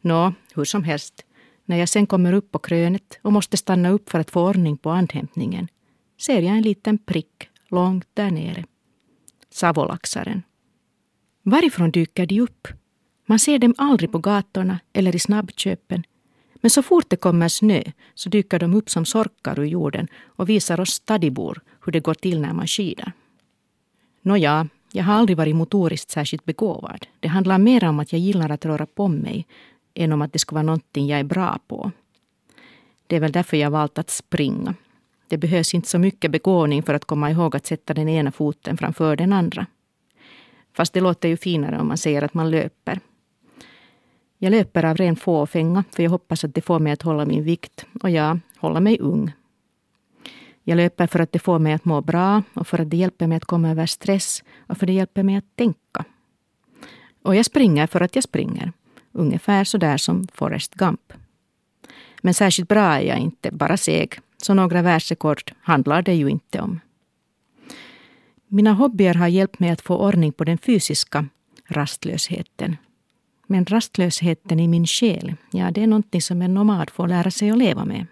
Nå, 0.00 0.32
hur 0.54 0.64
som 0.64 0.84
helst, 0.84 1.24
när 1.64 1.76
jag 1.76 1.88
sen 1.88 2.06
kommer 2.06 2.32
upp 2.32 2.52
på 2.52 2.58
krönet 2.58 3.18
och 3.22 3.32
måste 3.32 3.56
stanna 3.56 3.90
upp 3.90 4.10
för 4.10 4.18
att 4.18 4.30
få 4.30 4.48
ordning 4.48 4.76
på 4.76 4.90
andhämtningen 4.90 5.68
ser 6.20 6.42
jag 6.42 6.56
en 6.56 6.62
liten 6.62 6.98
prick 6.98 7.48
långt 7.68 8.08
där 8.14 8.30
nere. 8.30 8.64
Savolaxaren. 9.50 10.42
Varifrån 11.42 11.90
dyker 11.90 12.26
de 12.26 12.40
upp? 12.40 12.68
Man 13.26 13.38
ser 13.38 13.58
dem 13.58 13.74
aldrig 13.78 14.12
på 14.12 14.18
gatorna 14.18 14.78
eller 14.92 15.16
i 15.16 15.18
snabbköpen. 15.18 16.04
Men 16.66 16.70
så 16.70 16.82
fort 16.82 17.10
det 17.10 17.16
kommer 17.16 17.48
snö 17.48 17.82
så 18.14 18.28
dyker 18.28 18.58
de 18.58 18.74
upp 18.74 18.90
som 18.90 19.04
sorkar 19.04 19.58
ur 19.58 19.64
jorden 19.64 20.08
och 20.26 20.48
visar 20.48 20.80
oss 20.80 20.90
stadibor 20.90 21.60
hur 21.84 21.92
det 21.92 22.00
går 22.00 22.14
till 22.14 22.40
när 22.40 22.52
man 22.52 22.66
skidar. 22.66 23.12
Nåja, 24.22 24.68
jag 24.92 25.04
har 25.04 25.14
aldrig 25.14 25.36
varit 25.36 25.56
motoriskt 25.56 26.10
särskilt 26.10 26.44
begåvad. 26.44 27.06
Det 27.20 27.28
handlar 27.28 27.58
mer 27.58 27.84
om 27.84 28.00
att 28.00 28.12
jag 28.12 28.20
gillar 28.20 28.50
att 28.50 28.64
röra 28.64 28.86
på 28.86 29.08
mig 29.08 29.46
än 29.94 30.12
om 30.12 30.22
att 30.22 30.32
det 30.32 30.38
skulle 30.38 30.56
vara 30.56 30.62
någonting 30.62 31.06
jag 31.06 31.20
är 31.20 31.24
bra 31.24 31.58
på. 31.68 31.90
Det 33.06 33.16
är 33.16 33.20
väl 33.20 33.32
därför 33.32 33.56
jag 33.56 33.70
valt 33.70 33.98
att 33.98 34.10
springa. 34.10 34.74
Det 35.28 35.38
behövs 35.38 35.74
inte 35.74 35.88
så 35.88 35.98
mycket 35.98 36.30
begåvning 36.30 36.82
för 36.82 36.94
att 36.94 37.04
komma 37.04 37.30
ihåg 37.30 37.56
att 37.56 37.66
sätta 37.66 37.94
den 37.94 38.08
ena 38.08 38.32
foten 38.32 38.76
framför 38.76 39.16
den 39.16 39.32
andra. 39.32 39.66
Fast 40.72 40.92
det 40.92 41.00
låter 41.00 41.28
ju 41.28 41.36
finare 41.36 41.78
om 41.78 41.88
man 41.88 41.98
säger 41.98 42.22
att 42.22 42.34
man 42.34 42.50
löper. 42.50 43.00
Jag 44.38 44.50
löper 44.50 44.84
av 44.84 44.96
ren 44.96 45.16
fåfänga, 45.16 45.84
för 45.92 46.02
jag 46.02 46.10
hoppas 46.10 46.44
att 46.44 46.54
det 46.54 46.60
får 46.60 46.78
mig 46.78 46.92
att 46.92 47.02
hålla 47.02 47.24
min 47.24 47.44
vikt 47.44 47.86
och 48.02 48.10
ja, 48.10 48.38
hålla 48.56 48.80
mig 48.80 48.98
ung. 49.00 49.32
Jag 50.64 50.76
löper 50.76 51.06
för 51.06 51.20
att 51.20 51.32
det 51.32 51.38
får 51.38 51.58
mig 51.58 51.72
att 51.72 51.84
må 51.84 52.00
bra 52.00 52.42
och 52.54 52.66
för 52.66 52.80
att 52.80 52.90
det 52.90 52.96
hjälper 52.96 53.26
mig 53.26 53.36
att 53.36 53.44
komma 53.44 53.70
över 53.70 53.86
stress 53.86 54.44
och 54.66 54.78
för 54.78 54.86
att 54.86 54.88
det 54.88 54.92
hjälper 54.92 55.22
mig 55.22 55.36
att 55.36 55.56
tänka. 55.56 56.04
Och 57.22 57.36
jag 57.36 57.44
springer 57.44 57.86
för 57.86 58.00
att 58.00 58.14
jag 58.14 58.24
springer. 58.24 58.72
Ungefär 59.12 59.64
så 59.64 59.78
där 59.78 59.96
som 59.96 60.26
Forrest 60.32 60.74
Gump. 60.74 61.12
Men 62.22 62.34
särskilt 62.34 62.68
bra 62.68 62.82
är 62.82 63.00
jag 63.00 63.18
inte, 63.18 63.50
bara 63.50 63.76
seg. 63.76 64.18
Så 64.36 64.54
några 64.54 64.82
världsrekord 64.82 65.52
handlar 65.60 66.02
det 66.02 66.14
ju 66.14 66.28
inte 66.28 66.60
om. 66.60 66.80
Mina 68.46 68.72
hobbyer 68.72 69.14
har 69.14 69.28
hjälpt 69.28 69.58
mig 69.58 69.70
att 69.70 69.80
få 69.80 69.96
ordning 69.96 70.32
på 70.32 70.44
den 70.44 70.58
fysiska 70.58 71.28
rastlösheten. 71.66 72.76
Men 73.46 73.64
rastlösheten 73.66 74.60
i 74.60 74.68
min 74.68 74.86
själ, 74.86 75.34
ja 75.50 75.70
det 75.70 75.82
är 75.82 75.86
någonting 75.86 76.22
som 76.22 76.42
en 76.42 76.54
nomad 76.54 76.90
får 76.90 77.08
lära 77.08 77.30
sig 77.30 77.50
att 77.50 77.58
leva 77.58 77.84
med. 77.84 78.06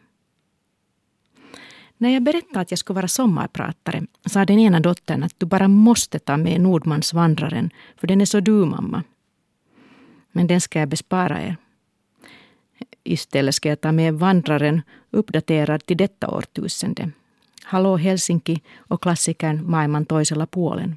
När 1.97 2.11
jag 2.11 2.23
berättade 2.23 2.61
att 2.61 2.71
jag 2.71 2.79
skulle 2.79 2.95
vara 2.95 3.09
sommarpratare 3.09 4.07
sa 4.27 4.45
den 4.45 4.59
ena 4.59 4.81
dottern 4.81 5.23
att 5.23 5.35
du 5.41 5.47
bara 5.47 5.69
måste 5.69 6.19
ta 6.19 6.37
med 6.37 6.61
Nordmans 6.61 7.13
vandraren 7.13 7.71
för 7.97 8.07
den 8.07 8.21
är 8.21 8.25
så 8.25 8.41
du 8.41 8.53
mamma. 8.53 9.03
Men 10.33 10.47
den 10.47 10.61
ska 10.61 10.79
jag 10.79 10.89
bespara 10.89 11.43
er. 11.43 11.57
Istället 13.05 13.55
ska 13.55 13.69
jag 13.69 13.81
ta 13.81 13.93
med 13.93 14.15
Vandraren 14.15 14.83
uppdaterad 15.11 15.87
till 15.87 15.97
detta 15.97 16.31
årtusende. 16.31 17.11
Hallå 17.65 17.97
Helsinki 17.97 18.61
och 18.77 19.03
klassikern 19.03 19.71
Maailman 19.71 20.07
toisella 20.07 20.47
puolen. 20.47 20.97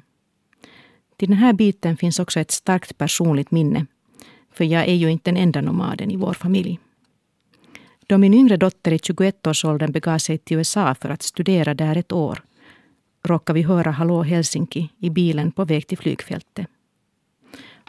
Till 1.16 1.28
den 1.28 1.38
här 1.38 1.52
biten 1.52 1.96
finns 1.96 2.18
också 2.18 2.40
ett 2.40 2.50
starkt 2.50 2.98
personligt 2.98 3.50
minne. 3.50 3.86
För 4.58 4.64
jag 4.64 4.88
är 4.88 4.94
ju 4.94 5.10
inte 5.10 5.30
den 5.30 5.36
enda 5.36 5.60
nomaden 5.60 6.10
i 6.10 6.16
vår 6.16 6.32
familj. 6.32 6.78
Då 8.06 8.18
min 8.18 8.34
yngre 8.34 8.56
dotter 8.56 8.92
i 8.92 8.96
21-årsåldern 8.96 9.92
begav 9.92 10.18
sig 10.18 10.38
till 10.38 10.56
USA 10.56 10.94
för 10.94 11.08
att 11.08 11.22
studera 11.22 11.74
där 11.74 11.96
ett 11.96 12.12
år 12.12 12.42
råkade 13.22 13.58
vi 13.58 13.62
höra 13.62 13.90
Hallå 13.90 14.22
Helsinki 14.22 14.88
i 14.98 15.10
bilen 15.10 15.52
på 15.52 15.64
väg 15.64 15.86
till 15.86 15.98
flygfältet. 15.98 16.66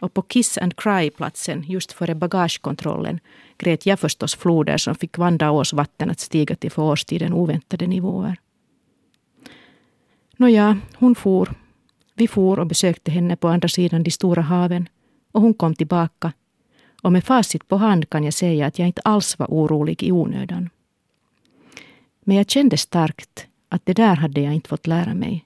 Och 0.02 0.14
på 0.14 0.22
Kiss 0.22 0.58
and 0.58 0.76
Cry-platsen 0.76 1.64
just 1.68 1.92
före 1.92 2.16
bagagekontrollen 2.16 3.20
grät 3.58 3.86
jag 3.86 4.00
förstås 4.00 4.36
floder 4.36 4.78
som 4.78 4.96
fick 4.96 5.18
Vandaås 5.18 5.74
vatten 5.74 6.10
att 6.10 6.20
stiga 6.20 6.56
till 6.56 6.72
för 6.72 6.82
årstiden 6.82 7.34
oväntade 7.34 7.88
nivåer. 7.88 8.38
Nåja, 10.38 10.80
hon 10.96 11.16
for. 11.16 11.56
Vi 12.16 12.28
for 12.28 12.60
och 12.60 12.68
besökte 12.68 13.12
henne 13.12 13.36
på 13.36 13.48
andra 13.48 13.68
sidan 13.68 14.04
de 14.04 14.12
stora 14.12 14.42
haven 14.42 14.90
och 15.32 15.42
hon 15.42 15.54
kom 15.54 15.76
tillbaka. 15.76 16.34
Och 17.02 17.12
med 17.12 17.24
facit 17.24 17.68
på 17.68 17.78
hand 17.78 18.10
kan 18.10 18.24
jag 18.24 18.34
säga 18.34 18.66
att 18.68 18.80
jag 18.80 18.88
inte 18.88 19.02
alls 19.02 19.40
var 19.40 19.48
orolig 19.48 20.04
i 20.04 20.12
onödan. 20.12 20.70
Men 22.24 22.38
jag 22.38 22.50
kände 22.50 22.78
starkt 22.78 23.48
att 23.70 23.86
det 23.86 23.94
där 23.94 24.16
hade 24.16 24.42
jag 24.42 24.54
inte 24.54 24.70
fått 24.70 24.88
lära 24.88 25.14
mig. 25.14 25.46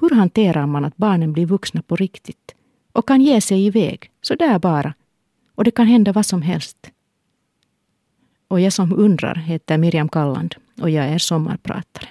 Hur 0.00 0.10
hanterar 0.10 0.66
man 0.66 0.84
att 0.84 0.96
barnen 0.96 1.32
blir 1.32 1.46
vuxna 1.46 1.82
på 1.82 1.96
riktigt 1.96 2.54
och 2.92 3.08
kan 3.08 3.20
ge 3.20 3.40
sig 3.40 3.66
iväg, 3.66 4.10
så 4.22 4.34
där 4.34 4.58
bara. 4.58 4.94
Och 5.54 5.64
det 5.64 5.70
kan 5.70 5.86
hända 5.86 6.12
vad 6.12 6.26
som 6.26 6.42
helst. 6.42 6.90
Och 8.48 8.60
jag 8.60 8.72
som 8.72 8.92
undrar 8.92 9.34
heter 9.34 9.78
Miriam 9.78 10.08
Kalland 10.08 10.54
och 10.80 10.90
jag 10.90 11.04
är 11.04 11.18
sommarpratare. 11.18 12.08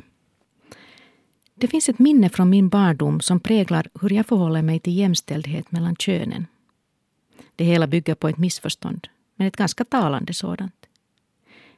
Det 1.55 1.67
finns 1.67 1.89
ett 1.89 1.99
minne 1.99 2.29
från 2.29 2.49
min 2.49 2.69
barndom 2.69 3.19
som 3.19 3.39
präglar 3.39 3.87
hur 4.01 4.13
jag 4.13 4.25
förhåller 4.25 4.61
mig 4.61 4.79
till 4.79 4.97
jämställdhet 4.97 5.71
mellan 5.71 5.95
könen. 5.95 6.45
Det 7.59 7.65
hela 7.65 7.87
bygger 7.87 8.15
på 8.15 8.27
ett 8.27 8.37
missförstånd, 8.37 9.07
men 9.35 9.47
ett 9.47 9.57
ganska 9.57 9.85
talande 9.85 10.33
sådant. 10.33 10.85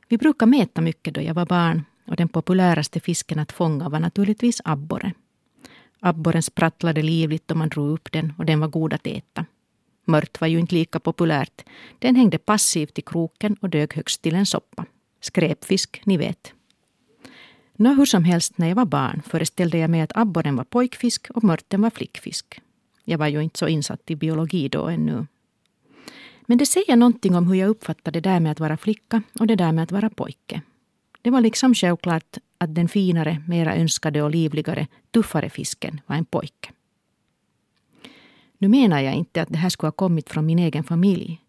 Vi 0.08 0.18
brukar 0.18 0.46
mäta 0.46 0.82
mycket 0.82 1.14
då 1.14 1.22
jag 1.22 1.34
var 1.34 1.46
barn 1.46 1.86
och 2.08 2.16
den 2.16 2.28
populäraste 2.28 3.00
fisken 3.00 3.40
att 3.40 3.52
fånga 3.52 3.90
var 3.90 4.00
naturligtvis 4.00 4.62
abborre. 4.66 5.14
Abborren 6.00 6.44
sprattlade 6.44 7.02
livligt 7.02 7.48
då 7.48 7.56
man 7.56 7.70
drog 7.70 7.90
upp 7.90 8.12
den 8.12 8.34
och 8.38 8.46
den 8.46 8.60
var 8.60 8.68
god 8.68 8.94
att 8.94 9.08
äta. 9.08 9.46
Mört 10.06 10.42
var 10.42 10.48
ju 10.48 10.60
inte 10.60 10.76
lika 10.76 11.00
populärt. 11.00 11.62
Den 12.00 12.16
hängde 12.16 12.38
passivt 12.38 13.00
i 13.00 13.02
kroken 13.02 13.56
och 13.62 13.70
dög 13.70 13.94
högst 13.94 14.22
till 14.22 14.36
en 14.36 14.46
soppa. 14.46 14.86
Skräpfisk, 15.22 16.02
ni 16.06 16.18
vet. 16.18 16.54
Nå, 17.76 17.94
hur 17.94 18.06
som 18.06 18.24
helst, 18.24 18.58
när 18.58 18.68
jag 18.68 18.76
var 18.76 18.86
barn 18.86 19.22
föreställde 19.26 19.78
jag 19.78 19.90
mig 19.90 20.02
att 20.02 20.18
abborren 20.18 20.56
var 20.56 20.64
pojkfisk 20.64 21.30
och 21.30 21.44
mörten 21.44 21.82
var 21.82 21.90
flickfisk. 21.90 22.62
Jag 23.04 23.18
var 23.18 23.28
ju 23.28 23.42
inte 23.42 23.60
så 23.60 23.68
insatt 23.68 24.12
i 24.12 24.16
biologi 24.16 24.70
då 24.70 24.88
ännu. 24.88 25.28
Men 26.52 26.58
det 26.58 26.66
säger 26.66 26.96
någonting 26.96 27.36
om 27.36 27.48
hur 27.48 27.56
jag 27.56 27.70
uppfattar 27.70 28.12
det 28.12 28.20
där 28.20 28.40
med 28.40 28.52
att 28.52 28.60
vara 28.60 28.78
flicka 28.78 29.22
och 29.40 29.48
det 29.48 29.56
där 29.56 29.72
med 29.72 29.84
att 29.84 29.92
vara 29.92 30.10
pojke. 30.10 30.62
Det 31.22 31.30
var 31.30 31.42
liksom 31.42 31.76
självklart 31.76 32.38
att 32.58 32.76
den 32.76 32.88
finare, 32.88 33.44
mera 33.48 33.76
önskade 33.76 34.22
och 34.22 34.32
livligare, 34.32 34.88
tuffare 35.12 35.50
fisken 35.50 36.02
var 36.06 36.16
en 36.16 36.26
pojke. 36.26 36.72
Nu 38.58 38.68
menar 38.68 39.02
jag 39.02 39.14
inte 39.14 39.42
att 39.42 39.50
det 39.50 39.58
här 39.58 39.70
skulle 39.70 39.88
ha 39.88 39.92
kommit 39.92 40.30
från 40.30 40.46
min 40.46 40.60
egen 40.60 40.84
familj. 40.84 41.42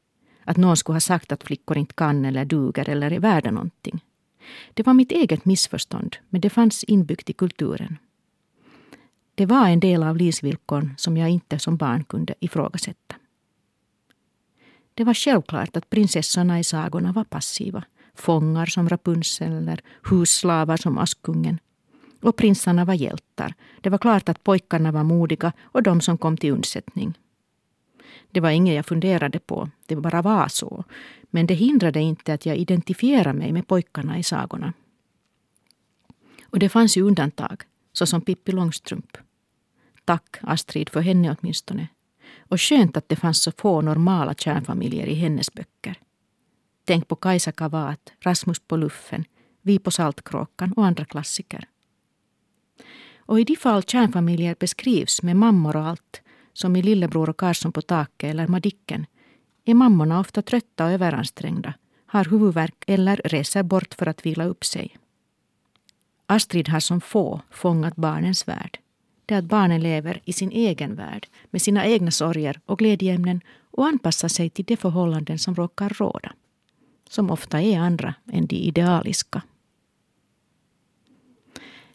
Att 0.44 0.56
någon 0.56 0.76
skulle 0.76 0.96
ha 0.96 1.00
sagt 1.00 1.32
att 1.32 1.44
flickor 1.44 1.78
inte 1.78 1.94
kan 1.94 2.24
eller 2.24 2.44
duger 2.44 2.88
eller 2.88 3.12
är 3.12 3.20
värda 3.20 3.50
någonting. 3.50 4.00
Det 4.74 4.86
var 4.86 4.94
mitt 4.94 5.12
eget 5.12 5.44
missförstånd, 5.44 6.16
men 6.28 6.40
det 6.40 6.50
fanns 6.50 6.84
inbyggt 6.84 7.30
i 7.30 7.32
kulturen. 7.32 7.98
Det 9.34 9.46
var 9.46 9.68
en 9.68 9.80
del 9.80 10.02
av 10.02 10.16
livsvillkoren 10.16 10.94
som 10.96 11.16
jag 11.16 11.30
inte 11.30 11.58
som 11.58 11.76
barn 11.76 12.04
kunde 12.04 12.34
ifrågasätta. 12.40 13.01
Det 14.94 15.04
var 15.04 15.14
självklart 15.14 15.76
att 15.76 15.90
prinsessorna 15.90 16.60
i 16.60 16.64
sagorna 16.64 17.12
var 17.12 17.24
passiva 17.24 17.84
fångar 18.14 18.66
som 18.66 18.88
Rapunzel 18.88 19.52
eller 19.52 19.80
husslavar 20.10 20.76
som 20.76 20.98
Askungen. 20.98 21.58
Och 22.20 22.36
prinsarna 22.36 22.84
var 22.84 22.94
hjältar. 22.94 23.54
Det 23.80 23.90
var 23.90 23.98
klart 23.98 24.28
att 24.28 24.44
pojkarna 24.44 24.92
var 24.92 25.04
modiga 25.04 25.52
och 25.62 25.82
de 25.82 26.00
som 26.00 26.18
kom 26.18 26.36
till 26.36 26.52
undsättning. 26.52 27.18
Det 28.30 28.40
var 28.40 28.50
inget 28.50 28.74
jag 28.74 28.86
funderade 28.86 29.38
på, 29.38 29.70
det 29.86 29.96
bara 29.96 30.22
var 30.22 30.48
så. 30.48 30.84
Men 31.30 31.46
det 31.46 31.54
hindrade 31.54 32.00
inte 32.00 32.34
att 32.34 32.46
jag 32.46 32.56
identifierade 32.56 33.38
mig 33.38 33.52
med 33.52 33.66
pojkarna 33.66 34.18
i 34.18 34.22
sagorna. 34.22 34.72
Och 36.42 36.58
det 36.58 36.68
fanns 36.68 36.96
ju 36.96 37.02
undantag, 37.02 37.62
såsom 37.92 38.20
Pippi 38.20 38.52
Långstrump. 38.52 39.16
Tack 40.04 40.36
Astrid 40.40 40.88
för 40.88 41.00
henne 41.00 41.36
åtminstone. 41.40 41.88
Och 42.52 42.60
skönt 42.60 42.96
att 42.96 43.08
det 43.08 43.16
fanns 43.16 43.42
så 43.42 43.52
få 43.52 43.80
normala 43.80 44.34
kärnfamiljer 44.34 45.06
i 45.06 45.14
hennes 45.14 45.52
böcker. 45.52 45.96
Tänk 46.84 47.08
på 47.08 47.16
Kajsa 47.16 47.52
Kavat, 47.52 48.12
Rasmus 48.20 48.58
på 48.58 48.76
luffen, 48.76 49.24
Vi 49.62 49.78
på 49.78 49.90
Saltkråkan 49.90 50.72
och 50.72 50.86
andra 50.86 51.04
klassiker. 51.04 51.68
Och 53.16 53.40
i 53.40 53.44
de 53.44 53.56
fall 53.56 53.82
kärnfamiljer 53.82 54.56
beskrivs 54.58 55.22
med 55.22 55.36
mammor 55.36 55.76
och 55.76 55.86
allt, 55.86 56.22
som 56.52 56.76
i 56.76 56.82
Lillebror 56.82 57.30
och 57.30 57.36
Karlsson 57.36 57.72
på 57.72 57.82
taket 57.82 58.30
eller 58.30 58.46
Madicken, 58.46 59.06
är 59.64 59.74
mammorna 59.74 60.20
ofta 60.20 60.42
trötta 60.42 60.84
och 60.84 60.90
överansträngda, 60.90 61.74
har 62.06 62.24
huvudvärk 62.24 62.84
eller 62.86 63.16
reser 63.24 63.62
bort 63.62 63.94
för 63.94 64.06
att 64.06 64.26
vila 64.26 64.44
upp 64.44 64.64
sig. 64.64 64.96
Astrid 66.26 66.68
har 66.68 66.80
som 66.80 67.00
få 67.00 67.40
fångat 67.50 67.96
barnens 67.96 68.48
värld. 68.48 68.78
Det 69.26 69.34
är 69.34 69.38
att 69.38 69.44
barnen 69.44 69.80
lever 69.80 70.20
i 70.24 70.32
sin 70.32 70.50
egen 70.50 70.94
värld 70.94 71.26
med 71.50 71.62
sina 71.62 71.86
egna 71.86 72.10
sorger 72.10 72.60
och 72.66 72.78
glädjeämnen 72.78 73.40
och 73.70 73.86
anpassar 73.86 74.28
sig 74.28 74.50
till 74.50 74.64
de 74.64 74.76
förhållanden 74.76 75.38
som 75.38 75.54
råkar 75.54 75.88
råda 75.88 76.32
som 77.12 77.30
ofta 77.30 77.60
är 77.60 77.78
andra 77.78 78.14
än 78.32 78.46
de 78.46 78.56
idealiska. 78.56 79.42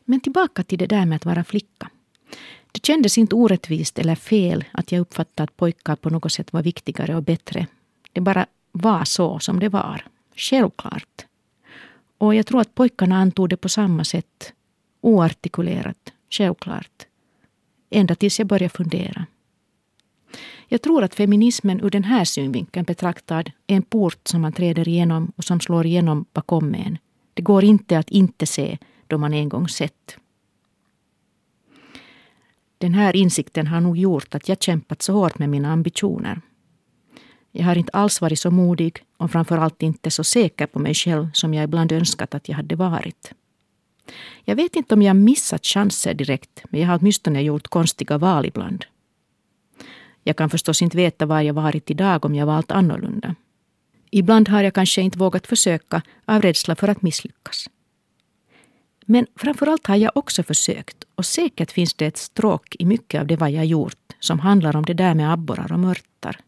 Men 0.06 0.20
tillbaka 0.20 0.63
till 0.63 0.78
det 0.80 0.88
där 0.88 1.06
med 1.06 1.16
att 1.16 1.26
vara 1.26 1.44
flicka. 1.44 1.90
Det 2.72 2.86
kändes 2.86 3.18
inte 3.18 3.36
orättvist 3.36 4.00
eller 4.00 4.16
fel 4.16 4.66
att 4.72 4.92
jag 4.92 5.00
uppfattade 5.00 5.44
att 5.44 5.58
pojkar 5.58 5.96
på 5.96 6.10
något 6.10 6.32
sätt 6.32 6.54
var 6.54 6.63
viktigare 6.63 7.16
och 7.16 7.24
bättre. 7.24 7.68
Det 8.13 8.22
bara 8.22 8.46
var 8.72 9.04
så 9.04 9.40
som 9.40 9.60
det 9.60 9.70
var. 9.70 10.06
Självklart. 10.36 11.26
Och 12.18 12.36
jag 12.36 12.46
tror 12.46 12.62
att 12.62 12.76
pojkarna 12.76 13.18
antog 13.18 13.50
det 13.50 13.58
på 13.58 13.70
samma 13.70 14.04
sätt. 14.04 14.54
Oartikulerat, 15.02 16.13
självklart. 16.30 17.07
Ända 17.89 18.15
tills 18.15 18.39
jag 18.39 18.47
började 18.47 18.69
fundera. 18.69 19.26
Jag 20.67 20.82
tror 20.82 21.04
att 21.04 21.15
feminismen 21.15 21.82
ur 21.82 21.89
den 21.89 22.04
här 22.04 22.26
synvinkeln 22.26 22.86
betraktad 22.86 23.52
är 23.67 23.76
en 23.76 23.82
port 23.82 24.28
som 24.28 24.41
man 24.41 24.54
träder 24.54 24.88
igenom 24.88 25.32
och 25.36 25.43
som 25.43 25.60
slår 25.60 25.86
igenom 25.86 26.26
bakom 26.34 26.76
en. 26.76 26.97
Det 27.34 27.41
går 27.41 27.63
inte 27.63 28.00
att 28.00 28.10
inte 28.10 28.45
se 28.45 28.78
då 29.08 29.17
man 29.17 29.34
en 29.34 29.50
gång 29.50 29.67
sett. 29.67 30.17
Den 32.78 32.93
här 32.93 33.15
insikten 33.15 33.67
har 33.67 33.82
nog 33.82 33.97
gjort 33.97 34.36
att 34.36 34.50
jag 34.50 34.62
kämpat 34.62 35.02
så 35.02 35.13
hårt 35.13 35.39
med 35.39 35.50
mina 35.50 35.71
ambitioner. 35.71 36.41
Jag 37.52 37.65
har 37.65 37.78
inte 37.78 37.91
alls 37.91 38.21
varit 38.21 38.39
så 38.39 38.52
modig 38.52 39.04
och 39.17 39.32
framförallt 39.32 39.84
inte 39.84 40.12
så 40.12 40.23
säker 40.23 40.65
på 40.65 40.80
mig 40.80 40.93
själv 40.93 41.30
som 41.34 41.54
jag 41.54 41.63
ibland 41.63 41.91
önskat 41.91 42.36
att 42.36 42.50
jag 42.50 42.56
hade 42.56 42.76
varit. 42.76 43.34
Jag 44.43 44.56
vet 44.56 44.76
inte 44.76 44.93
om 44.93 45.02
jag 45.02 45.15
missat 45.15 45.65
chanser 45.65 46.13
direkt, 46.13 46.63
men 46.70 46.82
jag 46.82 46.88
har 46.88 47.00
åtminstone 47.00 47.41
gjort 47.41 47.67
konstiga 47.67 48.17
val 48.17 48.46
ibland. 48.46 48.86
Jag 50.24 50.38
kan 50.38 50.50
förstås 50.50 50.82
inte 50.82 50.98
veta 50.98 51.26
var 51.26 51.41
jag 51.41 51.54
varit 51.54 51.91
idag 51.91 52.26
om 52.26 52.36
jag 52.36 52.46
valt 52.46 52.72
annorlunda. 52.72 53.36
Ibland 54.12 54.50
har 54.50 54.63
jag 54.63 54.74
kanske 54.74 55.02
inte 55.02 55.20
vågat 55.20 55.48
försöka 55.48 56.02
av 56.26 56.41
rädsla 56.41 56.76
för 56.76 56.88
att 56.88 57.02
misslyckas. 57.02 57.70
Men 59.06 59.28
framförallt 59.36 59.88
har 59.88 59.96
jag 59.96 60.12
också 60.15 60.43
försökt 60.43 61.04
och 61.15 61.26
säkert 61.26 61.72
finns 61.72 61.93
det 61.93 62.06
ett 62.06 62.17
stråk 62.17 62.76
i 62.80 62.86
mycket 62.86 63.22
av 63.22 63.28
det 63.28 63.36
vad 63.36 63.52
jag 63.52 63.65
gjort 63.65 64.13
som 64.20 64.39
handlar 64.39 64.76
om 64.76 64.86
det 64.86 64.93
där 64.93 65.15
med 65.15 65.34
abborrar 65.34 65.72
och 65.72 65.80
mörtar. 65.80 66.39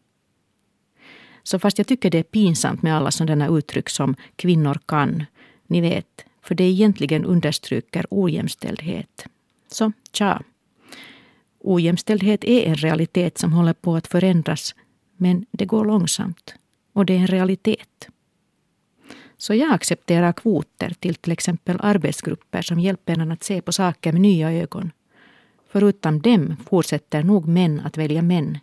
Så 1.42 1.58
fast 1.58 1.78
jag 1.78 1.86
tycker 1.86 2.10
det 2.10 2.18
är 2.18 2.22
pinsamt 2.22 2.82
med 2.82 2.96
alla 2.96 3.10
sådana 3.10 3.48
uttryck 3.48 3.88
som 3.88 4.14
kvinnor 4.36 4.78
kan, 4.86 5.24
ni 5.66 5.80
vet, 5.80 6.24
för 6.42 6.54
det 6.54 6.64
egentligen 6.64 7.24
understryker 7.24 8.06
ojämställdhet. 8.10 9.26
Så 9.68 9.92
tja. 10.12 10.42
Ojämställdhet 11.58 12.44
är 12.44 12.66
en 12.66 12.74
realitet 12.74 13.38
som 13.38 13.52
håller 13.52 13.72
på 13.72 13.96
att 13.96 14.06
förändras, 14.06 14.74
men 15.16 15.46
det 15.50 15.64
går 15.64 15.84
långsamt. 15.84 16.54
Och 16.92 17.06
det 17.06 17.14
är 17.14 17.18
en 17.18 17.26
realitet. 17.26 18.08
Så 19.36 19.54
jag 19.54 19.72
accepterar 19.72 20.32
kvoter 20.32 20.92
till 21.00 21.14
till 21.14 21.32
exempel 21.32 21.76
arbetsgrupper 21.80 22.62
som 22.62 22.80
hjälper 22.80 23.12
en 23.12 23.32
att 23.32 23.44
se 23.44 23.62
på 23.62 23.72
saker 23.72 24.12
med 24.12 24.20
nya 24.20 24.52
ögon. 24.52 24.90
Förutom 25.68 26.20
dem 26.20 26.56
fortsätter 26.66 27.22
nog 27.22 27.48
män 27.48 27.80
att 27.80 27.96
välja 27.96 28.22
män 28.22 28.58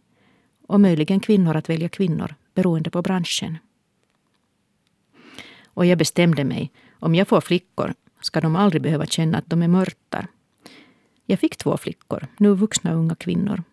och 0.67 0.79
möjligen 0.79 1.19
kvinnor 1.19 1.55
att 1.55 1.69
välja 1.69 1.89
kvinnor 1.89 2.35
beroende 2.53 2.89
på 2.89 3.01
branschen. 3.01 3.57
Och 5.65 5.85
jag 5.85 5.97
bestämde 5.97 6.43
mig, 6.43 6.71
om 6.99 7.15
jag 7.15 7.27
får 7.27 7.41
flickor 7.41 7.93
ska 8.21 8.41
de 8.41 8.55
aldrig 8.55 8.81
behöva 8.81 9.05
känna 9.05 9.37
att 9.37 9.49
de 9.49 9.61
är 9.61 9.67
mörtar. 9.67 10.27
Jag 11.25 11.39
fick 11.39 11.57
två 11.57 11.77
flickor, 11.77 12.27
nu 12.37 12.53
vuxna 12.53 12.93
unga 12.93 13.15
kvinnor. 13.15 13.63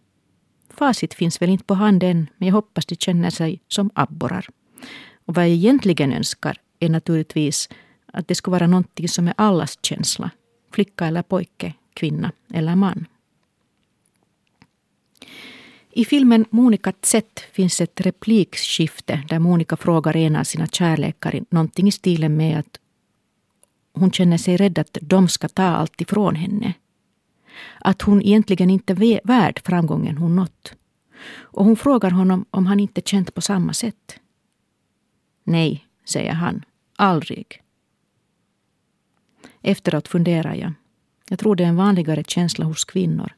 Facit 0.71 1.15
finns 1.15 1.43
väl 1.43 1.51
inte 1.51 1.65
på 1.65 1.75
hand 1.75 2.03
än, 2.03 2.27
men 2.37 2.49
jag 2.49 2.55
hoppas 2.55 2.87
de 2.87 2.97
känner 2.97 3.31
sig 3.31 3.61
som 3.69 3.91
abborrar. 3.95 4.47
Och 5.25 5.35
vad 5.35 5.45
jag 5.45 5.53
egentligen 5.53 6.13
önskar 6.13 6.57
är 6.79 6.89
naturligtvis 6.89 7.69
att 8.07 8.29
det 8.29 8.35
skulle 8.35 8.53
vara 8.53 8.67
någonting 8.67 9.09
som 9.09 9.29
är 9.29 9.35
allas 9.37 9.79
känsla. 9.83 10.31
Flicka 10.73 11.07
eller 11.07 11.23
pojke, 11.23 11.73
kvinna 11.95 12.33
eller 12.53 12.77
man. 12.77 13.07
I 15.91 16.05
filmen 16.05 16.45
Monica 16.51 16.93
Z 17.03 17.43
finns 17.53 17.81
ett 17.81 18.01
replikskifte 18.01 19.23
där 19.29 19.39
Monica 19.39 19.77
frågar 19.77 20.17
en 20.17 20.37
av 20.37 20.45
sina 20.45 20.67
kärlekar 20.67 21.41
någonting 21.51 21.89
i 21.89 21.93
stilen 21.93 22.37
med 22.37 22.59
att 22.59 22.79
hon 23.95 24.11
känner 24.11 24.39
sig 24.39 24.57
rädd 24.57 24.79
att 24.79 24.99
de 25.03 25.29
ska 25.29 25.49
ta 25.49 25.63
allt 25.63 26.01
ifrån 26.01 26.35
henne. 26.35 26.75
Att 27.81 28.03
hon 28.03 28.23
egentligen 28.23 28.71
inte 28.71 28.93
är 28.93 29.27
värd 29.27 29.61
framgången 29.65 30.19
hon 30.19 30.37
nått. 30.37 30.75
Och 31.37 31.65
hon 31.65 31.77
frågar 31.77 32.11
honom 32.11 32.45
om 32.51 32.67
han 32.67 32.81
inte 32.81 33.01
känt 33.05 33.35
på 33.35 33.41
samma 33.41 33.73
sätt. 33.73 34.21
Nej, 35.45 35.87
säger 36.05 36.33
han. 36.33 36.65
Aldrig. 36.97 37.63
Efteråt 39.63 40.09
funderar 40.09 40.55
jag. 40.55 40.73
Jag 41.29 41.39
tror 41.39 41.57
det 41.57 41.65
är 41.65 41.69
en 41.69 41.77
vanligare 41.77 42.25
känsla 42.25 42.65
hos 42.65 42.85
kvinnor. 42.85 43.33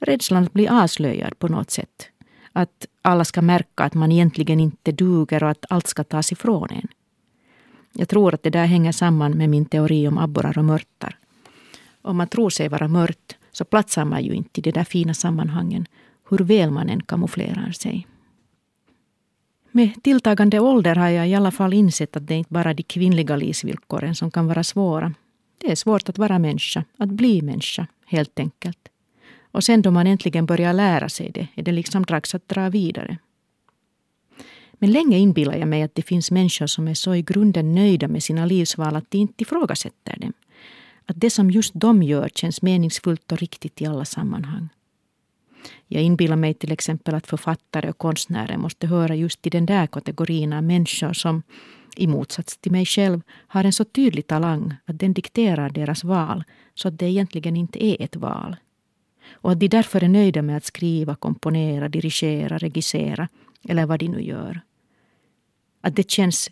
Rädslan 0.00 0.44
att 0.44 0.52
bli 0.52 0.68
avslöjad 0.68 1.38
på 1.38 1.48
något 1.48 1.70
sätt. 1.70 2.08
Att 2.52 2.86
alla 3.02 3.24
ska 3.24 3.42
märka 3.42 3.84
att 3.84 3.94
man 3.94 4.12
egentligen 4.12 4.60
inte 4.60 4.92
duger 4.92 5.42
och 5.42 5.50
att 5.50 5.64
allt 5.68 5.86
ska 5.86 6.04
tas 6.04 6.32
ifrån 6.32 6.70
en. 6.70 6.88
Jag 7.98 8.08
tror 8.08 8.34
att 8.34 8.42
det 8.42 8.50
där 8.50 8.66
hänger 8.66 8.92
samman 8.92 9.32
med 9.32 9.50
min 9.50 9.64
teori 9.64 10.08
om 10.08 10.18
abborrar 10.18 10.58
och 10.58 10.64
mörtar. 10.64 11.18
Om 12.02 12.16
man 12.16 12.28
tror 12.28 12.50
sig 12.50 12.68
vara 12.68 12.88
mört 12.88 13.36
så 13.52 13.64
platsar 13.64 14.04
man 14.04 14.24
ju 14.24 14.32
inte 14.32 14.60
i 14.60 14.62
de 14.62 14.70
där 14.70 14.84
fina 14.84 15.14
sammanhangen, 15.14 15.86
hur 16.28 16.38
väl 16.38 16.70
man 16.70 16.88
än 16.88 17.02
kamouflerar 17.02 17.70
sig. 17.70 18.06
Med 19.70 20.02
tilltagande 20.02 20.60
ålder 20.60 20.94
har 20.96 21.08
jag 21.08 21.28
i 21.28 21.34
alla 21.34 21.50
fall 21.50 21.72
insett 21.72 22.16
att 22.16 22.26
det 22.26 22.34
inte 22.34 22.52
bara 22.52 22.70
är 22.70 22.74
de 22.74 22.82
kvinnliga 22.82 23.36
livsvillkoren 23.36 24.14
som 24.14 24.30
kan 24.30 24.46
vara 24.46 24.64
svåra. 24.64 25.14
Det 25.60 25.70
är 25.70 25.76
svårt 25.76 26.08
att 26.08 26.18
vara 26.18 26.38
människa, 26.38 26.84
att 26.96 27.08
bli 27.08 27.42
människa, 27.42 27.86
helt 28.06 28.38
enkelt. 28.38 28.88
Och 29.50 29.64
sen 29.64 29.82
då 29.82 29.90
man 29.90 30.06
äntligen 30.06 30.46
börjar 30.46 30.72
lära 30.72 31.08
sig 31.08 31.30
det 31.30 31.48
är 31.54 31.62
det 31.62 31.72
liksom 31.72 32.04
dags 32.04 32.34
att 32.34 32.48
dra 32.48 32.68
vidare. 32.68 33.18
Men 34.78 34.92
länge 34.92 35.18
inbillar 35.18 35.54
jag 35.56 35.68
mig 35.68 35.82
att 35.82 35.94
det 35.94 36.02
finns 36.02 36.30
människor 36.30 36.66
som 36.66 36.88
är 36.88 36.94
så 36.94 37.14
i 37.14 37.22
grunden 37.22 37.74
nöjda 37.74 38.08
med 38.08 38.22
sina 38.22 38.46
livsval 38.46 38.96
att 38.96 39.10
de 39.10 39.18
inte 39.18 39.42
ifrågasätter 39.42 40.16
dem. 40.20 40.32
Att 41.06 41.20
det 41.20 41.30
som 41.30 41.50
just 41.50 41.72
de 41.74 42.02
gör 42.02 42.28
känns 42.34 42.62
meningsfullt 42.62 43.32
och 43.32 43.38
riktigt 43.38 43.82
i 43.82 43.86
alla 43.86 44.04
sammanhang. 44.04 44.68
Jag 45.88 46.02
inbillar 46.02 46.36
mig 46.36 46.54
till 46.54 46.72
exempel 46.72 47.14
att 47.14 47.26
författare 47.26 47.90
och 47.90 47.98
konstnärer 47.98 48.56
måste 48.56 48.86
höra 48.86 49.14
just 49.14 49.42
till 49.42 49.52
den 49.52 49.66
där 49.66 49.86
kategorin 49.86 50.52
av 50.52 50.62
människor 50.62 51.12
som, 51.12 51.42
i 51.96 52.06
motsats 52.06 52.56
till 52.56 52.72
mig 52.72 52.86
själv, 52.86 53.20
har 53.46 53.64
en 53.64 53.72
så 53.72 53.84
tydlig 53.84 54.26
talang 54.26 54.74
att 54.84 54.98
den 54.98 55.12
dikterar 55.12 55.70
deras 55.70 56.04
val 56.04 56.44
så 56.74 56.88
att 56.88 56.98
det 56.98 57.06
egentligen 57.06 57.56
inte 57.56 57.84
är 57.84 58.02
ett 58.02 58.16
val. 58.16 58.56
Och 59.32 59.52
att 59.52 59.60
de 59.60 59.68
därför 59.68 60.04
är 60.04 60.08
nöjda 60.08 60.42
med 60.42 60.56
att 60.56 60.64
skriva, 60.64 61.14
komponera, 61.14 61.88
dirigera, 61.88 62.58
regissera 62.58 63.28
eller 63.68 63.86
vad 63.86 63.98
de 63.98 64.08
nu 64.08 64.22
gör. 64.22 64.60
Att 65.86 65.96
det 65.96 66.10
känns 66.10 66.50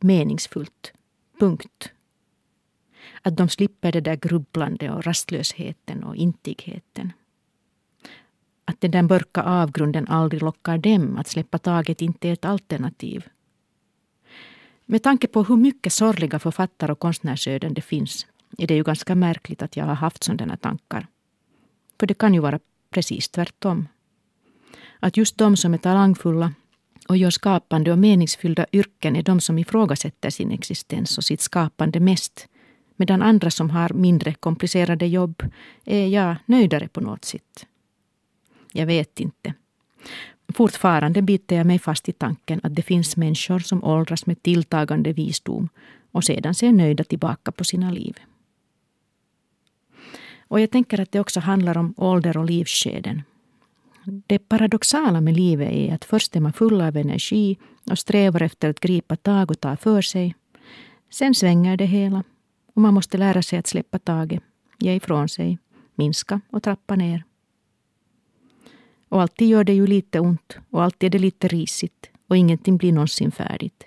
meningsfullt. 0.00 0.92
Punkt. 1.38 1.90
Att 3.22 3.36
de 3.36 3.48
slipper 3.48 3.92
det 3.92 4.00
där 4.00 4.16
grubblande 4.16 4.90
och 4.90 5.04
rastlösheten 5.04 6.04
och 6.04 6.16
intigheten. 6.16 7.12
Att 8.64 8.80
den 8.80 8.90
där 8.90 9.02
mörka 9.02 9.42
avgrunden 9.42 10.08
aldrig 10.08 10.42
lockar 10.42 10.78
dem, 10.78 11.16
att 11.16 11.28
släppa 11.28 11.58
taget 11.58 12.02
inte 12.02 12.28
är 12.28 12.32
ett 12.32 12.44
alternativ. 12.44 13.28
Med 14.84 15.02
tanke 15.02 15.26
på 15.26 15.42
hur 15.42 15.56
mycket 15.56 15.92
sorgliga 15.92 16.38
författare 16.38 16.92
och 16.92 16.98
konstnärsöden 16.98 17.74
det 17.74 17.82
finns 17.82 18.26
är 18.58 18.66
det 18.66 18.74
ju 18.74 18.82
ganska 18.82 19.14
märkligt 19.14 19.62
att 19.62 19.76
jag 19.76 19.84
har 19.84 19.94
haft 19.94 20.24
sådana 20.24 20.56
tankar. 20.56 21.06
För 22.00 22.06
det 22.06 22.14
kan 22.14 22.34
ju 22.34 22.40
vara 22.40 22.60
precis 22.90 23.28
tvärtom. 23.28 23.88
Att 25.00 25.16
just 25.16 25.38
de 25.38 25.56
som 25.56 25.74
är 25.74 25.78
talangfulla 25.78 26.52
och 27.08 27.16
gör 27.16 27.30
skapande 27.30 27.92
och 27.92 27.98
meningsfyllda 27.98 28.66
yrken 28.72 29.16
är 29.16 29.22
de 29.22 29.40
som 29.40 29.58
ifrågasätter 29.58 30.30
sin 30.30 30.50
existens 30.50 31.18
och 31.18 31.24
sitt 31.24 31.40
skapande 31.40 32.00
mest. 32.00 32.48
Medan 32.96 33.22
andra 33.22 33.50
som 33.50 33.70
har 33.70 33.88
mindre 33.88 34.34
komplicerade 34.34 35.06
jobb 35.06 35.42
är 35.84 36.06
ja, 36.06 36.36
nöjdare 36.46 36.88
på 36.88 37.00
något 37.00 37.24
sätt. 37.24 37.66
Jag 38.72 38.86
vet 38.86 39.20
inte. 39.20 39.54
Fortfarande 40.54 41.22
biter 41.22 41.56
jag 41.56 41.66
mig 41.66 41.78
fast 41.78 42.08
i 42.08 42.12
tanken 42.12 42.60
att 42.62 42.74
det 42.74 42.82
finns 42.82 43.16
människor 43.16 43.58
som 43.58 43.84
åldras 43.84 44.26
med 44.26 44.42
tilltagande 44.42 45.12
visdom 45.12 45.68
och 46.10 46.24
sedan 46.24 46.54
ser 46.54 46.72
nöjda 46.72 47.04
tillbaka 47.04 47.52
på 47.52 47.64
sina 47.64 47.90
liv. 47.90 48.16
Och 50.48 50.60
jag 50.60 50.70
tänker 50.70 51.00
att 51.00 51.12
det 51.12 51.20
också 51.20 51.40
handlar 51.40 51.78
om 51.78 51.94
ålder 51.96 52.36
och 52.36 52.44
livsskeden. 52.44 53.22
Det 54.06 54.38
paradoxala 54.38 55.20
med 55.20 55.36
livet 55.36 55.72
är 55.72 55.94
att 55.94 56.04
först 56.04 56.36
är 56.36 56.40
man 56.40 56.52
full 56.52 56.80
av 56.80 56.96
energi 56.96 57.58
och 57.90 57.98
strävar 57.98 58.42
efter 58.42 58.70
att 58.70 58.80
gripa 58.80 59.16
tag 59.16 59.50
och 59.50 59.60
ta 59.60 59.76
för 59.76 60.02
sig. 60.02 60.34
Sen 61.10 61.34
svänger 61.34 61.76
det 61.76 61.86
hela 61.86 62.24
och 62.74 62.82
man 62.82 62.94
måste 62.94 63.18
lära 63.18 63.42
sig 63.42 63.58
att 63.58 63.66
släppa 63.66 63.98
taget, 63.98 64.42
ge 64.78 64.94
ifrån 64.94 65.28
sig, 65.28 65.58
minska 65.94 66.40
och 66.50 66.62
trappa 66.62 66.96
ner. 66.96 67.24
Och 69.08 69.22
alltid 69.22 69.48
gör 69.48 69.64
det 69.64 69.74
ju 69.74 69.86
lite 69.86 70.20
ont 70.20 70.58
och 70.70 70.82
alltid 70.82 71.06
är 71.06 71.10
det 71.10 71.18
lite 71.18 71.48
risigt 71.48 72.10
och 72.28 72.36
ingenting 72.36 72.76
blir 72.76 72.92
någonsin 72.92 73.32
färdigt. 73.32 73.86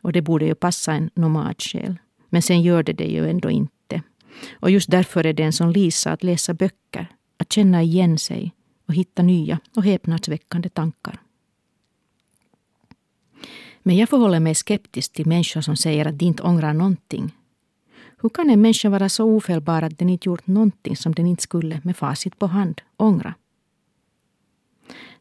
Och 0.00 0.12
det 0.12 0.22
borde 0.22 0.44
ju 0.44 0.54
passa 0.54 0.92
en 0.92 1.10
nomadsjäl. 1.14 1.98
Men 2.28 2.42
sen 2.42 2.62
gör 2.62 2.82
det 2.82 2.92
det 2.92 3.04
ju 3.04 3.30
ändå 3.30 3.50
inte. 3.50 4.02
Och 4.52 4.70
just 4.70 4.90
därför 4.90 5.26
är 5.26 5.32
det 5.32 5.42
en 5.42 5.52
sån 5.52 5.72
Lisa 5.72 6.12
att 6.12 6.22
läsa 6.22 6.54
böcker, 6.54 7.06
att 7.52 7.54
känna 7.54 7.82
igen 7.82 8.18
sig 8.18 8.52
och 8.88 8.94
hitta 8.94 9.22
nya 9.22 9.58
och 9.76 9.84
häpnadsväckande 9.84 10.68
tankar. 10.68 11.20
Men 13.82 13.96
jag 13.96 14.08
förhåller 14.08 14.40
mig 14.40 14.54
skeptisk 14.54 15.12
till 15.12 15.26
människor 15.26 15.60
som 15.60 15.76
säger 15.76 16.06
att 16.06 16.18
de 16.18 16.24
inte 16.24 16.42
ångrar 16.42 16.72
någonting. 16.74 17.32
Hur 18.20 18.28
kan 18.28 18.50
en 18.50 18.60
människa 18.60 18.90
vara 18.90 19.08
så 19.08 19.24
ofelbar 19.24 19.82
att 19.82 19.98
den 19.98 20.08
inte 20.08 20.28
gjort 20.28 20.46
någonting 20.46 20.96
som 20.96 21.12
den 21.14 21.26
inte 21.26 21.42
skulle 21.42 21.80
med 21.84 21.96
facit 21.96 22.38
på 22.38 22.46
hand 22.46 22.80
ångra? 22.96 23.34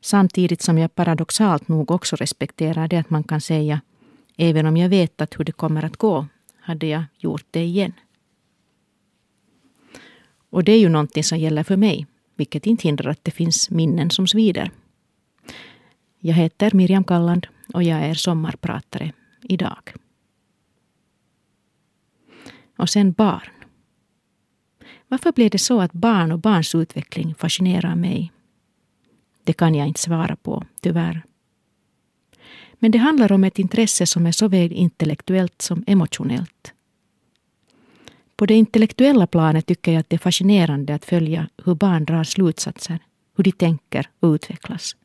Samtidigt 0.01 0.61
som 0.61 0.77
jag 0.77 0.95
paradoxalt 0.95 1.67
nog 1.67 1.91
också 1.91 2.15
respekterar 2.15 2.87
det 2.87 2.97
att 2.97 3.09
man 3.09 3.23
kan 3.23 3.41
säga 3.41 3.81
även 4.37 4.65
om 4.65 4.77
jag 4.77 4.89
vet 4.89 5.21
att 5.21 5.39
hur 5.39 5.45
det 5.45 5.51
kommer 5.51 5.85
att 5.85 5.97
gå 5.97 6.27
hade 6.61 6.87
jag 6.87 7.03
gjort 7.17 7.45
det 7.51 7.63
igen. 7.63 7.93
Och 10.51 10.63
det 10.63 10.71
är 10.71 10.79
ju 10.79 10.89
någonting 10.89 11.23
som 11.23 11.37
gäller 11.37 11.63
för 11.63 11.77
mig, 11.77 12.07
vilket 12.41 12.65
inte 12.65 12.88
hindrar 12.88 13.12
att 13.12 13.23
det 13.23 13.32
finns 13.32 13.69
minnen 13.69 14.10
som 14.10 14.27
svider. 14.27 14.71
Jag 16.19 16.34
heter 16.34 16.71
Miriam 16.73 17.04
Kalland 17.04 17.47
och 17.73 17.84
jag 17.84 17.99
är 17.99 18.13
sommarpratare 18.13 19.13
idag. 19.41 19.93
Och 22.77 22.89
sen 22.89 23.12
barn. 23.12 23.49
Varför 25.08 25.32
blev 25.32 25.49
det 25.49 25.58
så 25.58 25.82
att 25.82 25.93
barn 25.93 26.32
och 26.32 26.39
barns 26.39 26.75
utveckling 26.75 27.36
fascinerar 27.36 27.95
mig 27.95 28.32
det 29.43 29.54
kan 29.54 29.75
jag 29.75 29.88
inte 29.88 29.99
svara 29.99 30.36
på, 30.36 30.65
tyvärr. 30.82 31.23
Men 32.80 32.91
det 32.91 32.97
handlar 32.97 33.32
om 33.32 33.43
ett 33.43 33.60
intresse 33.60 34.06
som 34.06 34.25
är 34.25 34.32
såväl 34.32 34.71
intellektuellt 34.71 35.62
som 35.62 35.84
emotionellt. 35.88 36.73
På 38.41 38.45
det 38.45 38.54
intellektuella 38.54 39.27
planet 39.27 39.65
tycker 39.65 39.91
jag 39.91 39.99
att 39.99 40.10
det 40.10 40.15
är 40.15 40.19
fascinerande 40.19 40.95
att 40.95 41.06
följa 41.06 41.47
hur 41.65 41.75
barn 41.75 42.06
drar 42.06 42.23
slutsatser, 42.23 42.99
hur 43.38 43.43
de 43.43 43.51
tänker 43.51 44.10
och 44.19 44.27
utvecklas. 44.27 44.95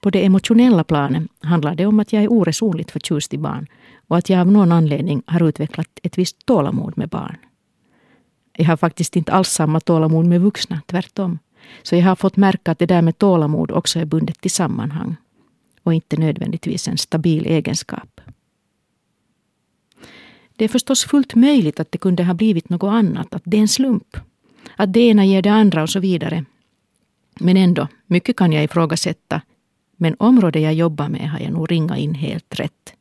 På 0.00 0.10
det 0.10 0.24
emotionella 0.24 0.84
planet 0.84 1.22
handlar 1.40 1.74
det 1.74 1.86
om 1.86 2.00
att 2.00 2.12
jag 2.12 2.22
är 2.22 2.32
oresonligt 2.32 2.90
förtjust 2.90 3.34
i 3.34 3.38
barn 3.38 3.66
och 4.08 4.16
att 4.16 4.30
jag 4.30 4.40
av 4.40 4.52
någon 4.52 4.72
anledning 4.72 5.22
har 5.26 5.48
utvecklat 5.48 5.88
ett 6.02 6.18
visst 6.18 6.46
tålamod 6.46 6.98
med 6.98 7.08
barn. 7.08 7.36
Jag 8.56 8.64
har 8.66 8.76
faktiskt 8.76 9.16
inte 9.16 9.32
alls 9.32 9.48
samma 9.48 9.80
tålamod 9.80 10.26
med 10.26 10.40
vuxna, 10.40 10.80
tvärtom. 10.86 11.38
Så 11.82 11.96
jag 11.96 12.02
har 12.02 12.16
fått 12.16 12.36
märka 12.36 12.70
att 12.72 12.78
det 12.78 12.86
där 12.86 13.02
med 13.02 13.18
tålamod 13.18 13.70
också 13.70 13.98
är 13.98 14.04
bundet 14.04 14.40
till 14.40 14.50
sammanhang 14.50 15.16
och 15.82 15.94
inte 15.94 16.16
nödvändigtvis 16.16 16.88
en 16.88 16.98
stabil 16.98 17.46
egenskap. 17.46 18.20
Det 20.56 20.64
är 20.64 20.68
förstås 20.68 21.04
fullt 21.04 21.34
möjligt 21.34 21.80
att 21.80 21.92
det 21.92 21.98
kunde 21.98 22.24
ha 22.24 22.34
blivit 22.34 22.68
något 22.68 22.92
annat, 22.92 23.34
att 23.34 23.42
det 23.44 23.56
är 23.56 23.60
en 23.60 23.68
slump. 23.68 24.16
Att 24.76 24.92
det 24.92 25.00
ena 25.00 25.24
ger 25.24 25.42
det 25.42 25.52
andra 25.52 25.82
och 25.82 25.90
så 25.90 26.00
vidare. 26.00 26.44
Men 27.40 27.56
ändå, 27.56 27.88
mycket 28.06 28.36
kan 28.36 28.52
jag 28.52 28.64
ifrågasätta. 28.64 29.40
Men 29.96 30.16
området 30.18 30.62
jag 30.62 30.74
jobbar 30.74 31.08
med 31.08 31.30
har 31.30 31.40
jag 31.40 31.52
nog 31.52 31.72
ringat 31.72 31.98
in 31.98 32.14
helt 32.14 32.60
rätt. 32.60 32.92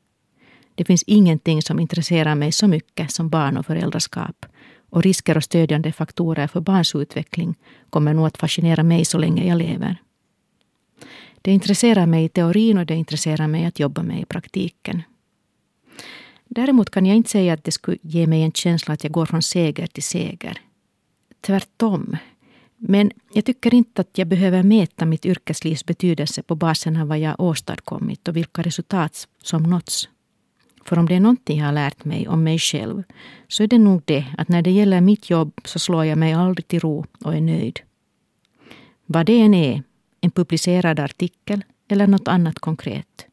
Det 0.76 0.86
finns 0.86 1.04
ingenting 1.04 1.62
som 1.62 1.80
intresserar 1.80 2.36
mig 2.36 2.52
så 2.52 2.68
mycket 2.68 3.12
som 3.12 3.30
barn 3.30 3.58
och 3.58 3.66
föräldraskap. 3.66 4.46
Och 4.90 5.04
risker 5.04 5.38
och 5.38 5.44
stödjande 5.44 5.92
faktorer 5.92 6.48
för 6.48 6.62
barns 6.62 6.96
utveckling 6.96 7.56
kommer 7.90 8.14
nog 8.14 8.28
att 8.28 8.38
fascinera 8.38 8.84
mig 8.84 9.06
så 9.06 9.18
länge 9.18 9.48
jag 9.48 9.58
lever. 9.58 10.02
Det 11.42 11.52
intresserar 11.52 12.06
mig 12.06 12.26
i 12.26 12.30
teorin 12.30 12.78
och 12.78 12.86
det 12.86 12.96
intresserar 12.96 13.48
mig 13.48 13.66
att 13.66 13.80
jobba 13.80 14.04
med 14.04 14.22
i 14.22 14.26
praktiken. 14.26 15.02
Däremot 16.50 16.90
kan 16.90 17.06
jag 17.06 17.16
inte 17.16 17.30
säga 17.30 17.54
att 17.54 17.64
det 17.64 17.72
skulle 17.72 17.98
ge 18.02 18.28
mig 18.28 18.44
en 18.44 18.52
känsla 18.52 18.94
att 18.94 19.04
jag 19.04 19.14
går 19.14 19.26
från 19.26 19.42
seger 19.42 19.88
till 19.88 20.04
seger. 20.04 20.62
Tvärtom. 21.42 22.18
Men 22.78 23.12
jag 23.34 23.46
tycker 23.46 23.74
inte 23.74 24.02
att 24.02 24.18
jag 24.18 24.28
behöver 24.28 24.64
mäta 24.64 25.06
mitt 25.06 25.26
yrkeslivs 25.26 25.86
betydelse 25.86 26.44
på 26.44 26.56
basen 26.56 26.98
av 26.98 27.08
vad 27.08 27.20
jag 27.20 27.40
åstadkommit 27.40 28.28
och 28.28 28.36
vilka 28.36 28.62
resultat 28.62 29.28
som 29.44 29.64
nåtts. 29.64 30.10
För 30.86 31.00
om 31.00 31.06
det 31.06 31.16
är 31.16 31.20
någonting 31.20 31.60
jag 31.60 31.66
har 31.66 31.74
lärt 31.74 32.06
mig 32.06 32.28
om 32.28 32.44
mig 32.44 32.60
själv 32.60 33.04
så 33.48 33.64
är 33.64 33.68
det 33.68 33.78
nog 33.78 34.02
det 34.06 34.26
att 34.38 34.50
när 34.50 34.62
det 34.62 34.72
gäller 34.72 35.02
mitt 35.02 35.30
jobb 35.30 35.62
så 35.66 35.80
slår 35.80 36.06
jag 36.06 36.18
mig 36.18 36.34
aldrig 36.34 36.68
till 36.68 36.80
ro 36.80 37.06
och 37.24 37.36
är 37.36 37.42
nöjd. 37.42 37.80
Vad 39.06 39.26
det 39.26 39.42
än 39.42 39.54
är, 39.54 39.84
en 40.22 40.32
publicerad 40.32 41.00
artikel 41.00 41.64
eller 41.88 42.08
något 42.08 42.28
annat 42.28 42.60
konkret, 42.60 43.26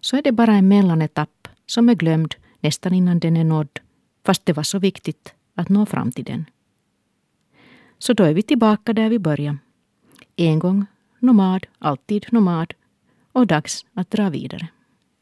så 0.00 0.16
är 0.16 0.22
det 0.22 0.32
bara 0.32 0.54
en 0.54 0.68
mellanetapp 0.68 1.48
som 1.66 1.88
är 1.88 1.94
glömd 1.94 2.34
nästan 2.60 2.94
innan 2.94 3.18
den 3.18 3.36
är 3.36 3.44
nådd, 3.44 3.78
fast 4.24 4.46
det 4.46 4.52
var 4.52 4.62
så 4.62 4.78
viktigt 4.78 5.34
att 5.54 5.68
nå 5.68 5.86
fram 5.86 6.12
till 6.12 6.24
den. 6.24 6.44
Så 7.98 8.12
då 8.12 8.24
är 8.24 8.34
vi 8.34 8.42
tillbaka 8.42 8.92
där 8.92 9.08
vi 9.08 9.18
började. 9.18 9.58
En 10.36 10.58
gång 10.58 10.86
nomad, 11.18 11.66
alltid 11.78 12.26
nomad 12.30 12.74
och 13.32 13.46
dags 13.46 13.86
att 13.94 14.10
dra 14.10 14.30
vidare. 14.30 14.68